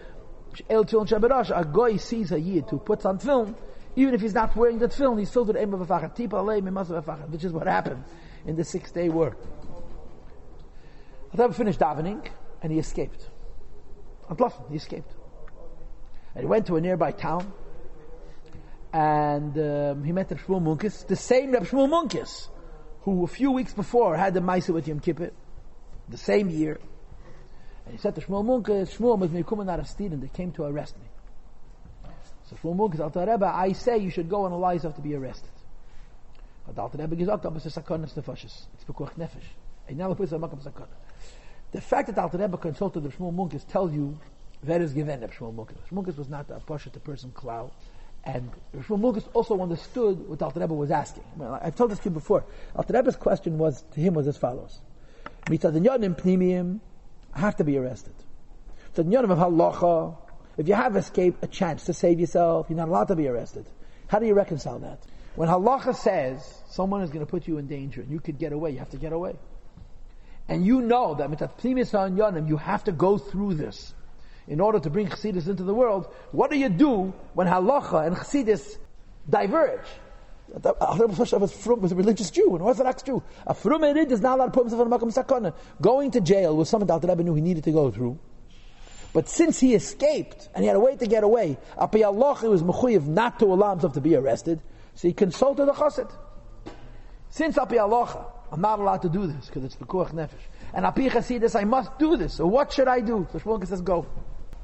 El 0.69 0.85
tefillin 0.85 1.07
shabirosh, 1.07 1.59
a 1.59 1.65
goy 1.65 1.97
sees 1.97 2.33
a 2.33 2.41
yid 2.41 2.69
who 2.71 2.79
puts 2.79 3.05
on 3.05 3.19
tefillin, 3.19 3.55
even 3.97 4.15
if 4.15 4.21
he's 4.21 4.35
not 4.35 4.57
wearing 4.57 4.79
the 4.79 4.89
tefillin, 4.89 5.19
he's 5.19 5.31
filled 5.31 5.49
with 5.49 5.57
aim 5.57 5.75
of 5.75 5.83
a. 5.83 5.85
Tipa 5.85 6.31
alei 6.31 7.29
which 7.31 7.45
is 7.45 7.53
what 7.53 7.67
happened 7.67 8.05
in 8.47 8.57
the 8.57 8.65
Six 8.65 8.91
Day 8.91 9.09
War. 9.09 9.37
Al 11.35 11.45
Rebbe 11.45 11.55
finished 11.55 11.79
davening, 11.79 12.27
and 12.63 12.73
he 12.73 12.79
escaped. 12.79 13.29
Antlafen, 14.31 14.71
he 14.71 14.77
escaped. 14.77 15.13
And 16.35 16.43
he 16.43 16.47
went 16.47 16.67
to 16.69 16.77
a 16.77 16.81
nearby 16.81 17.11
town, 17.13 17.53
and 18.93 19.57
um, 19.59 20.05
he 20.05 20.13
met 20.13 20.31
Reb 20.31 20.41
Shmuel 20.41 20.63
Munkis, 20.63 21.07
the 21.07 21.17
same 21.17 21.53
Reb 21.53 21.65
Shmuel 21.65 21.89
Munkis, 21.89 22.49
who 23.03 23.25
a 23.25 23.29
few 23.29 23.51
weeks 23.51 23.73
before 23.73 24.17
had 24.17 24.35
the 24.35 24.41
Maisa 24.41 24.75
with 24.75 24.87
Yom 24.87 25.01
Kippur, 25.01 25.31
the 26.09 26.19
same 26.19 26.51
year. 26.51 26.81
And 27.87 27.95
he 27.95 27.99
said 27.99 28.15
to 28.15 28.21
Shmuel 28.21 28.45
Munkis, 28.45 28.97
Shmuel 28.97 29.19
was 29.19 29.31
me 29.31 29.43
coming 29.43 29.69
out 29.69 29.81
of 29.81 29.87
Steden, 29.87 30.21
they 30.21 30.29
came 30.29 30.53
to 30.53 30.65
arrest 30.65 30.97
me. 30.99 31.07
So 32.49 32.57
Shmuel 32.57 32.77
Munkis, 32.77 33.01
Alter 33.01 33.21
Rebbe, 33.21 33.47
I 33.47 33.73
say 33.73 33.99
you 33.99 34.11
should 34.11 34.29
go 34.29 34.45
and 34.45 34.55
allow 34.55 34.71
yourself 34.71 34.97
to 34.97 35.01
be 35.01 35.15
arrested. 35.15 35.51
But 36.67 36.79
Alter 36.79 36.99
Rebbe 36.99 37.17
gesagt, 37.17 37.45
aber 37.47 37.57
es 37.57 37.67
ist 37.67 37.77
Sakonis 37.77 38.15
Nefashis. 38.15 38.67
It's 38.75 38.85
Pekuach 38.85 39.15
Nefesh. 39.17 39.47
Ein 39.89 39.97
Nala 39.97 40.15
Pus 40.15 40.31
Makam 40.31 40.63
Sakon. 40.63 40.87
The 41.73 41.81
fact 41.81 42.09
that 42.09 42.19
Alter 42.19 42.39
Rebbe 42.39 42.59
consulted 42.59 43.03
the 43.03 43.09
Shmuel 43.09 43.35
Munkis 43.35 43.67
tells 43.67 43.93
you 43.93 44.19
that 44.63 44.81
is 44.83 44.93
given 44.93 45.23
of 45.23 45.31
Shmuel 45.31 45.55
Munkis. 45.55 45.79
Shmuel 45.91 46.05
Munkis 46.05 46.17
was 46.19 46.29
not 46.29 46.51
a 46.51 46.61
Pasha 46.61 46.91
to 46.91 47.01
person 47.01 47.31
Klau. 47.31 47.71
And 48.25 48.51
Shmuel 48.77 49.23
also 49.33 49.61
understood 49.61 50.29
what 50.29 50.43
Alter 50.43 50.61
Rebbe 50.61 50.75
was 50.75 50.91
asking. 50.91 51.25
Well, 51.37 51.59
I've 51.61 51.75
told 51.75 51.91
this 51.91 51.99
to 52.01 52.05
you 52.07 52.11
before. 52.11 52.45
Alter 52.77 52.93
Rebbe's 52.93 53.17
question 53.17 53.57
was 53.59 53.83
to 53.93 54.01
him 54.01 54.15
was 54.15 54.27
as 54.27 54.37
follows: 54.37 54.79
Mitzadanyonim 55.47 56.17
pnimiyim 56.17 56.81
have 57.35 57.57
to 57.57 57.65
be 57.65 57.79
arrested. 57.79 58.15
Of 58.97 59.07
halacha, 59.07 60.17
if 60.59 60.69
you 60.69 60.75
have 60.75 60.97
escaped 60.97 61.43
a 61.43 61.47
chance 61.47 61.85
to 61.85 61.95
save 61.95 62.21
yourself, 62.21 62.67
you're 62.69 62.77
not 62.77 62.89
allowed 62.89 63.09
to 63.09 63.17
be 63.17 63.29
arrested. 63.29 63.65
How 64.09 64.19
do 64.19 64.27
you 64.27 64.35
reconcile 64.35 64.81
that? 64.81 64.99
When 65.37 65.49
halacha 65.49 65.95
says 65.95 66.63
someone 66.69 67.03
is 67.03 67.11
going 67.11 67.25
to 67.25 67.31
put 67.31 67.47
you 67.47 67.59
in 67.59 67.67
danger 67.67 68.03
and 68.03 68.11
you 68.11 68.21
could 68.21 68.39
get 68.39 68.53
away, 68.53 68.73
you 68.73 68.79
have 68.79 68.91
to 68.91 68.97
get 68.97 69.13
away. 69.13 69.37
And 70.49 70.67
you 70.67 70.81
know 70.83 71.15
that 71.15 71.31
yonim, 71.31 72.49
you 72.49 72.57
have 72.57 72.85
to 72.85 72.93
go 72.93 73.17
through 73.17 73.55
this 73.55 73.95
in 74.49 74.61
order 74.61 74.81
to 74.81 74.91
bring 74.91 75.09
chassidus 75.09 75.49
into 75.49 75.63
the 75.63 75.75
world. 75.75 76.13
What 76.33 76.51
do 76.51 76.59
you 76.59 76.69
do 76.69 77.13
when 77.35 77.47
halacha 77.47 78.07
and 78.07 78.17
chassidus 78.17 78.79
diverge? 79.29 79.87
was 80.53 81.93
a 81.93 81.95
religious 81.95 82.31
Jew, 82.31 82.57
an 82.57 82.63
Orthodox 82.63 83.03
Jew. 83.03 83.23
A 83.47 83.55
frumerid 83.55 84.11
is 84.11 84.21
not 84.21 84.39
allowed 84.39 84.47
to 84.47 84.51
put 84.53 84.63
himself 84.65 84.87
in 84.87 84.93
a 84.93 84.99
makam 84.99 85.15
sakana. 85.15 85.55
Going 85.81 86.11
to 86.13 86.21
jail 86.21 86.57
was 86.57 86.69
something 86.69 86.89
that 86.89 87.09
Rebbe 87.09 87.23
knew 87.23 87.35
he 87.35 87.41
needed 87.41 87.65
to 87.65 87.73
go 87.73 87.91
through. 87.91 88.19
But 89.13 89.29
since 89.29 89.59
he 89.59 89.75
escaped 89.75 90.49
and 90.55 90.63
he 90.63 90.69
had 90.69 90.77
a 90.77 90.81
way 90.81 90.97
to 90.97 91.07
get 91.07 91.25
away, 91.25 91.59
Api 91.79 92.05
Allah 92.05 92.39
he 92.41 92.49
was 92.49 92.63
mechuyev 92.63 93.07
not 93.07 93.39
to 93.41 93.47
allow 93.47 93.71
himself 93.71 93.95
to 93.95 94.01
be 94.01 94.15
arrested, 94.15 94.61
so 94.95 95.09
he 95.09 95.15
consulted 95.15 95.67
the 95.67 95.73
chassid. 95.73 96.11
Since 97.31 97.59
Api 97.59 97.79
Allah, 97.79 98.27
I'm 98.53 98.61
not 98.61 98.79
allowed 98.79 99.03
to 99.03 99.09
do 99.09 99.27
this 99.27 99.47
because 99.47 99.65
it's 99.65 99.77
the 99.77 99.85
kuach 99.85 100.13
nefesh. 100.13 100.31
And 100.73 100.85
Api 100.85 101.09
Chasidus, 101.09 101.59
I 101.59 101.65
must 101.65 101.99
do 101.99 102.17
this. 102.17 102.35
So 102.35 102.47
what 102.47 102.73
should 102.73 102.89
I 102.89 103.01
do? 103.01 103.27
So 103.33 103.39
Shmuel 103.39 103.67
says, 103.67 103.81
go. 103.81 104.07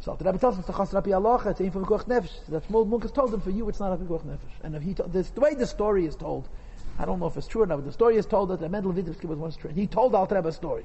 So 0.07 0.15
the 0.15 0.25
Rebbe 0.25 0.39
tells 0.39 0.57
the 0.57 0.73
chassid 0.73 0.95
Api 0.95 1.15
Allah, 1.15 1.43
it's 1.47 1.59
for 1.59 1.81
the 1.81 1.85
kuach 1.85 2.07
nefesh. 2.07 2.31
That 2.47 2.63
Shmuel 2.69 2.89
Munkis 2.89 3.13
told 3.13 3.35
him, 3.35 3.41
for 3.41 3.51
you 3.51 3.69
it's 3.69 3.81
not 3.81 3.93
a 3.93 3.97
kuach 3.97 4.25
nefesh. 4.25 4.53
And 4.63 4.77
if 4.77 4.83
he 4.85 4.95
this, 5.09 5.31
the 5.31 5.41
way 5.41 5.57
the 5.57 5.67
story 5.67 6.07
is 6.07 6.15
told, 6.15 6.49
I 6.97 7.05
don't 7.05 7.19
know 7.19 7.27
if 7.27 7.37
it's 7.37 7.49
true 7.49 7.63
or 7.63 7.67
not, 7.67 7.79
but 7.79 7.87
the 7.87 7.93
story 7.93 8.17
is 8.17 8.25
told 8.25 8.51
that 8.51 8.61
the 8.61 8.69
Mendel 8.69 8.93
Vitebsky 8.93 9.25
was 9.25 9.37
once 9.37 9.57
trained. 9.57 9.77
He 9.77 9.89
told 9.89 10.15
Alter 10.15 10.37
Rebbe 10.37 10.51
a 10.51 10.53
story. 10.53 10.85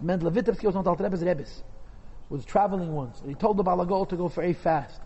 Mendel 0.00 0.30
Vitebsky 0.30 0.64
was 0.64 0.74
not 0.74 0.86
Alter 0.86 1.04
Rebbe's 1.04 1.22
Rebbe's. 1.22 1.62
Was 2.30 2.46
traveling 2.46 2.94
once. 2.94 3.20
And 3.20 3.28
he 3.28 3.34
told 3.34 3.58
the 3.58 3.64
Balagol 3.64 4.08
to 4.08 4.16
go 4.16 4.28
very 4.28 4.54
fast. 4.54 4.98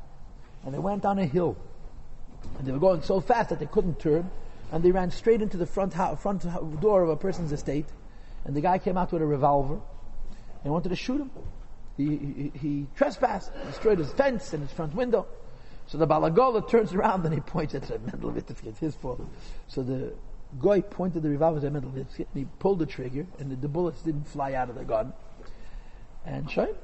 And 0.65 0.73
they 0.73 0.79
went 0.79 1.03
down 1.03 1.19
a 1.19 1.27
hill. 1.27 1.57
And 2.59 2.65
they 2.65 2.71
were 2.71 2.79
going 2.79 3.03
so 3.03 3.19
fast 3.19 3.49
that 3.49 3.59
they 3.59 3.67
couldn't 3.67 3.99
turn 3.99 4.31
and 4.71 4.85
they 4.85 4.93
ran 4.93 5.11
straight 5.11 5.43
into 5.43 5.57
the 5.57 5.67
front, 5.67 5.95
ho- 5.95 6.15
front 6.15 6.45
door 6.81 7.03
of 7.03 7.09
a 7.09 7.17
person's 7.17 7.51
estate, 7.51 7.87
and 8.45 8.55
the 8.55 8.61
guy 8.61 8.79
came 8.79 8.97
out 8.97 9.13
with 9.13 9.21
a 9.21 9.27
revolver, 9.27 9.81
and 10.63 10.73
wanted 10.73 10.91
to 10.91 10.97
shoot 10.97 11.21
him. 11.21 11.31
He, 11.97 12.51
he, 12.59 12.87
trespassed, 12.97 13.53
destroyed 13.67 13.99
his 13.99 14.13
fence 14.13 14.53
and 14.53 14.63
his 14.63 14.73
front 14.73 14.95
window. 14.95 15.27
So 15.87 15.99
the 15.99 16.07
Balagola 16.07 16.69
turns 16.69 16.95
around 16.95 17.25
and 17.25 17.35
he 17.35 17.41
points 17.41 17.75
at 17.75 17.89
Mendel 18.07 18.33
Vitebsky, 18.33 18.69
it's 18.69 18.79
his 18.79 18.95
fault. 18.95 19.21
So 19.69 19.83
the 19.83 20.15
guy 20.61 20.81
pointed 20.81 21.23
the 21.23 21.29
revolver 21.29 21.65
at 21.65 21.73
Mendel 21.73 21.91
Vitebsky, 21.91 22.19
and 22.21 22.35
he 22.35 22.47
pulled 22.59 22.79
the 22.79 22.87
trigger, 22.87 23.27
and 23.39 23.51
the, 23.51 23.57
the, 23.57 23.69
bullets 23.69 24.03
didn't 24.03 24.29
fly 24.29 24.55
out 24.55 24.71
of 24.71 24.77
the 24.77 24.85
gun. 24.85 25.13
And 26.25 26.51
shame. 26.51 26.75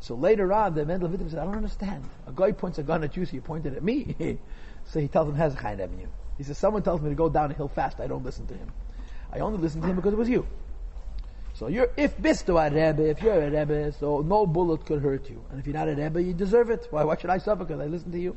So 0.00 0.14
later 0.14 0.52
on, 0.52 0.74
the 0.74 0.84
Mendel 0.84 1.08
Vitebsky 1.08 1.30
said, 1.30 1.38
I 1.38 1.44
don't 1.44 1.56
understand. 1.56 2.04
A 2.26 2.32
guy 2.32 2.52
points 2.52 2.78
a 2.78 2.82
gun 2.82 3.04
at 3.04 3.16
you, 3.16 3.24
so 3.24 3.34
you 3.34 3.40
pointed 3.40 3.74
at 3.74 3.82
me. 3.82 4.38
so 4.84 5.00
he 5.00 5.08
tells 5.08 5.28
him, 5.28 5.34
Hezekiah 5.34 5.82
Avenue. 5.82 6.08
He 6.36 6.44
says, 6.44 6.58
someone 6.58 6.82
tells 6.82 7.00
me 7.00 7.08
to 7.08 7.14
go 7.14 7.30
down 7.30 7.50
a 7.50 7.54
hill 7.54 7.68
fast, 7.68 8.00
I 8.00 8.06
don't 8.06 8.24
listen 8.24 8.46
to 8.48 8.54
him. 8.54 8.70
I 9.32 9.38
only 9.38 9.58
listen 9.58 9.80
to 9.80 9.86
him 9.86 9.96
because 9.96 10.12
it 10.12 10.18
was 10.18 10.28
you. 10.28 10.46
So 11.58 11.68
you're, 11.68 11.88
if 11.96 12.18
bisto 12.18 12.60
a 12.60 12.68
rebbe, 12.70 13.08
if 13.08 13.22
you're 13.22 13.40
a 13.40 13.50
rebbe, 13.50 13.90
so 13.98 14.20
no 14.20 14.46
bullet 14.46 14.84
could 14.84 15.00
hurt 15.00 15.30
you. 15.30 15.42
And 15.50 15.58
if 15.58 15.66
you're 15.66 15.74
not 15.74 15.88
a 15.88 15.94
rebbe, 15.94 16.22
you 16.22 16.34
deserve 16.34 16.68
it. 16.68 16.86
Why, 16.90 17.02
why 17.04 17.16
should 17.16 17.30
I 17.30 17.38
suffer? 17.38 17.64
Because 17.64 17.80
I 17.80 17.86
listen 17.86 18.12
to 18.12 18.18
you. 18.18 18.36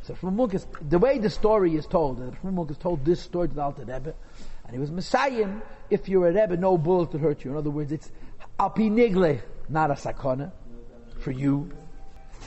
So 0.00 0.14
from 0.14 0.36
the 0.88 0.98
way 0.98 1.18
the 1.18 1.28
story 1.28 1.76
is 1.76 1.86
told, 1.86 2.18
and 2.18 2.34
Shmuel 2.40 2.70
is 2.70 2.78
told 2.78 3.04
this 3.04 3.20
story 3.20 3.48
to 3.48 3.54
the 3.54 3.60
Alter 3.60 3.84
Rebbe, 3.84 4.14
and 4.64 4.72
he 4.72 4.78
was 4.78 4.90
Messiah, 4.90 5.50
if 5.90 6.08
you're 6.08 6.28
a 6.28 6.32
Rebbe, 6.32 6.56
no 6.56 6.78
bullet 6.78 7.10
could 7.10 7.20
hurt 7.20 7.44
you. 7.44 7.50
In 7.50 7.58
other 7.58 7.68
words, 7.68 7.92
it's 7.92 8.10
alpi 8.58 8.90
nigle, 8.90 9.42
not 9.68 9.90
a 9.90 9.94
sakana, 9.94 10.50
for 11.18 11.32
you. 11.32 11.70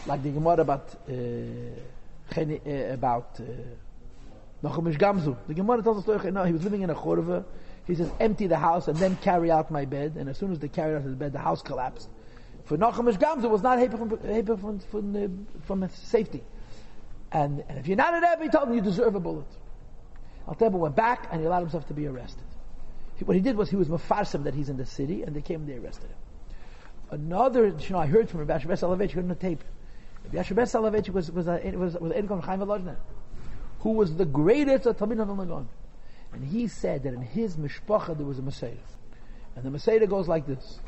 Like 0.08 0.24
the 0.24 0.32
Gemara 0.32 0.62
about, 0.62 0.96
uh, 1.08 1.14
about, 2.94 3.40
uh, 3.40 3.44
Gamzu. 4.64 5.38
The 5.48 5.54
Gemara 5.54 5.84
tells 5.84 6.08
us 6.10 6.24
no, 6.34 6.46
he 6.46 6.54
was 6.54 6.64
living 6.64 6.82
in 6.82 6.90
a 6.90 6.96
chorva. 6.96 7.46
He 7.90 7.96
says, 7.96 8.12
empty 8.20 8.48
the 8.48 8.58
house 8.58 8.88
and 8.88 8.98
then 8.98 9.16
carry 9.18 9.50
out 9.52 9.72
my 9.72 9.86
bed. 9.86 10.16
And 10.18 10.30
as 10.30 10.38
soon 10.38 10.52
as 10.52 10.60
they 10.60 10.68
carried 10.68 10.98
out 10.98 11.04
his 11.04 11.16
bed, 11.16 11.34
the 11.34 11.40
house 11.40 11.62
collapsed. 11.62 12.08
For 12.66 12.78
Nachum 12.78 13.12
Gamzu 13.12 13.50
was 13.50 13.64
not 13.64 13.80
from, 13.92 14.10
from, 14.10 14.80
from, 14.80 15.48
from 15.64 15.90
safety. 15.90 16.44
And, 17.32 17.64
and 17.68 17.80
if 17.80 17.88
you're 17.88 17.98
not 17.98 18.14
a 18.14 18.18
Rebbe, 18.18 18.44
he 18.44 18.50
told 18.50 18.70
him 18.70 18.76
you 18.76 18.82
deserve 18.82 19.16
a 19.16 19.20
bullet. 19.20 19.48
Al 20.48 20.70
went 20.70 20.96
back 20.96 21.28
and 21.32 21.42
he 21.42 21.48
allowed 21.48 21.62
himself 21.62 21.88
to 21.88 21.94
be 21.94 22.08
arrested. 22.08 22.44
He, 23.16 23.24
what 23.24 23.36
he 23.36 23.42
did 23.42 23.56
was 23.56 23.70
he 23.70 23.76
was 23.76 23.88
mafarsim 23.88 24.44
that 24.44 24.54
he's 24.54 24.70
in 24.70 24.78
the 24.78 24.86
city, 24.86 25.24
and 25.24 25.36
they 25.36 25.42
came 25.42 25.62
and 25.62 25.70
they 25.70 25.78
arrested 25.78 26.10
him. 26.10 26.18
Another, 27.12 27.68
you 27.68 27.90
know, 27.90 28.00
I 28.00 28.08
heard 28.08 28.30
from 28.30 28.40
Rabbi 28.42 28.58
Yashabes 28.58 28.82
Soloveitchik 28.82 29.18
on 29.18 29.28
the 29.28 29.36
tape. 29.36 29.64
Rabbi 30.32 30.44
Soloveitchik 30.44 31.14
was 31.14 31.32
was 31.32 31.46
was 31.48 31.96
was 32.00 32.14
Chaim 32.46 32.60
Volozhner 32.60 32.98
who 33.80 33.92
was 33.92 34.16
the 34.16 34.26
greatest 34.26 34.86
of 34.86 34.98
Talmid 34.98 35.26
Vilna 35.26 35.46
Gaon. 35.46 35.70
And 36.34 36.46
he 36.46 36.68
said 36.68 37.04
that 37.04 37.14
in 37.14 37.22
his 37.22 37.58
mishpacha 37.58 38.16
there 38.18 38.26
was 38.26 38.40
a 38.40 38.42
Messiah. 38.42 38.72
And 39.56 39.66
the 39.66 39.72
Messiah 39.72 40.06
goes 40.08 40.28
like 40.28 40.46
this. 40.46 40.80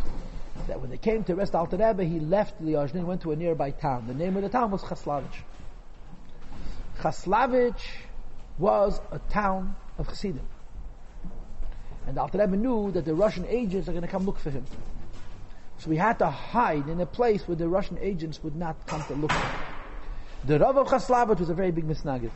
That 0.67 0.79
when 0.79 0.89
they 0.89 0.97
came 0.97 1.23
to 1.25 1.35
rest 1.35 1.55
Alter 1.55 1.77
Rebbe, 1.77 2.03
he 2.03 2.19
left 2.19 2.59
the 2.59 2.73
Yajnin 2.73 2.95
and 2.95 3.07
went 3.07 3.21
to 3.21 3.31
a 3.31 3.35
nearby 3.35 3.71
town. 3.71 4.05
The 4.07 4.13
name 4.13 4.35
of 4.37 4.43
the 4.43 4.49
town 4.49 4.71
was 4.71 4.81
Chaslavich. 4.83 5.43
Chaslavich 6.99 7.81
was 8.57 9.01
a 9.11 9.19
town 9.19 9.75
of 9.97 10.07
Chassidim. 10.07 10.47
And 12.07 12.17
Alter 12.17 12.39
Rebbe 12.39 12.57
knew 12.57 12.91
that 12.91 13.05
the 13.05 13.15
Russian 13.15 13.45
agents 13.47 13.87
are 13.87 13.91
going 13.91 14.03
to 14.03 14.07
come 14.07 14.25
look 14.25 14.39
for 14.39 14.51
him. 14.51 14.65
So 15.79 15.89
he 15.89 15.97
had 15.97 16.19
to 16.19 16.29
hide 16.29 16.87
in 16.87 17.01
a 17.01 17.05
place 17.05 17.47
where 17.47 17.55
the 17.55 17.67
Russian 17.67 17.97
agents 17.99 18.43
would 18.43 18.55
not 18.55 18.85
come 18.85 19.03
to 19.05 19.13
look 19.15 19.31
for 19.31 19.37
him. 19.37 19.59
The 20.45 20.59
Rav 20.59 20.77
of 20.77 20.87
Chaslavich 20.87 21.39
was 21.39 21.49
a 21.49 21.53
very 21.53 21.71
big 21.71 21.85
misnagid. 21.85 22.31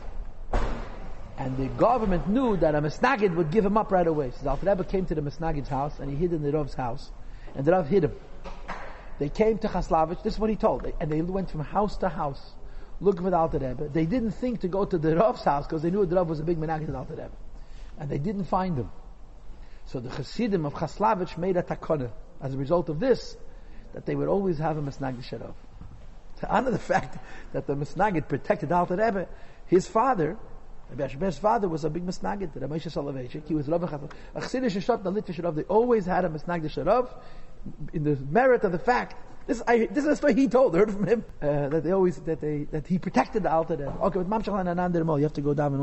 And 1.38 1.56
the 1.56 1.68
government 1.68 2.28
knew 2.28 2.56
that 2.56 2.74
a 2.74 2.80
misnagid 2.80 3.34
would 3.34 3.50
give 3.50 3.64
him 3.64 3.76
up 3.76 3.92
right 3.92 4.06
away. 4.06 4.32
So 4.40 4.48
Alter 4.48 4.66
Rebbe 4.66 4.84
came 4.84 5.04
to 5.06 5.14
the 5.14 5.20
misnagid's 5.20 5.68
house 5.68 5.98
and 5.98 6.10
he 6.10 6.16
hid 6.16 6.32
in 6.32 6.42
the 6.42 6.52
Rav's 6.52 6.74
house. 6.74 7.10
And 7.54 7.64
the 7.64 7.72
Rav 7.72 7.88
hid 7.88 8.04
him. 8.04 8.16
They 9.18 9.28
came 9.28 9.58
to 9.58 9.68
Chaslavich, 9.68 10.22
this 10.22 10.34
is 10.34 10.38
what 10.40 10.50
he 10.50 10.56
told. 10.56 10.90
And 11.00 11.10
they 11.10 11.20
went 11.22 11.50
from 11.50 11.60
house 11.60 11.96
to 11.98 12.08
house 12.08 12.52
looking 13.00 13.22
for 13.22 13.30
the 13.30 13.36
Alter 13.36 13.58
Rebbe. 13.58 13.88
They 13.88 14.06
didn't 14.06 14.32
think 14.32 14.60
to 14.60 14.68
go 14.68 14.84
to 14.84 14.98
the 14.98 15.16
Rav's 15.16 15.42
house 15.42 15.66
because 15.66 15.82
they 15.82 15.90
knew 15.90 16.06
the 16.06 16.16
Rav 16.16 16.28
was 16.28 16.40
a 16.40 16.44
big 16.44 16.58
menagid 16.58 16.88
in 16.88 16.94
Alter 16.94 17.14
Rebbe. 17.14 17.30
And 17.98 18.10
they 18.10 18.18
didn't 18.18 18.44
find 18.44 18.76
him. 18.76 18.90
So 19.86 20.00
the 20.00 20.10
Chassidim 20.10 20.66
of 20.66 20.74
Chaslavich 20.74 21.38
made 21.38 21.56
a 21.56 21.62
takana 21.62 22.10
as 22.40 22.54
a 22.54 22.56
result 22.56 22.88
of 22.88 23.00
this, 23.00 23.36
that 23.94 24.06
they 24.06 24.14
would 24.14 24.28
always 24.28 24.58
have 24.58 24.76
a 24.76 24.82
Misnagid 24.82 25.24
Sharov. 25.24 25.54
To 26.40 26.50
honor 26.50 26.70
the 26.70 26.78
fact 26.92 27.18
that 27.52 27.66
the 27.66 27.74
Misnagid 27.74 28.28
protected 28.28 28.72
Alter 28.72 28.96
Rebbe, 28.96 29.28
his 29.66 29.86
father, 29.86 30.36
Rabbi 30.90 31.04
Ashbe's 31.04 31.38
father 31.38 31.68
was 31.68 31.84
a 31.84 31.90
big 31.90 32.06
Misnagid, 32.06 32.50
Rabbi 32.54 32.76
Moshe 32.76 32.90
Soloveitchik. 32.90 33.46
He 33.46 33.54
was 33.54 33.68
Rabbi 33.68 33.86
Chassav. 33.86 34.10
A 34.34 34.40
Chassidish 34.40 34.82
Shot 34.82 35.04
and 35.04 35.16
Litvish 35.16 35.36
Sharov, 35.36 35.56
they 35.56 35.62
always 35.64 36.06
had 36.06 36.24
a 36.24 36.28
Misnagid 36.28 36.72
Sharov 36.72 37.10
in 37.92 38.04
the 38.04 38.16
merit 38.30 38.62
of 38.62 38.72
the 38.72 38.78
fact 38.78 39.16
this, 39.46 39.62
I, 39.66 39.86
this 39.86 39.98
is 39.98 40.04
the 40.04 40.16
story 40.16 40.34
he 40.34 40.48
told. 40.48 40.74
I 40.74 40.80
heard 40.80 40.92
from 40.92 41.06
him 41.06 41.24
uh, 41.40 41.68
that 41.68 41.84
they 41.84 41.92
always 41.92 42.16
that 42.22 42.40
they 42.40 42.64
that 42.72 42.86
he 42.88 42.98
protected 42.98 43.44
the 43.44 43.52
Alter 43.52 43.76
Rebbe. 43.76 43.96
Okay, 44.02 44.18
with 44.18 44.28
Mamshach 44.28 44.58
and 44.58 44.68
Anand 44.68 45.18
you 45.18 45.22
have 45.22 45.32
to 45.34 45.40
go 45.40 45.54
down 45.54 45.66
and 45.66 45.74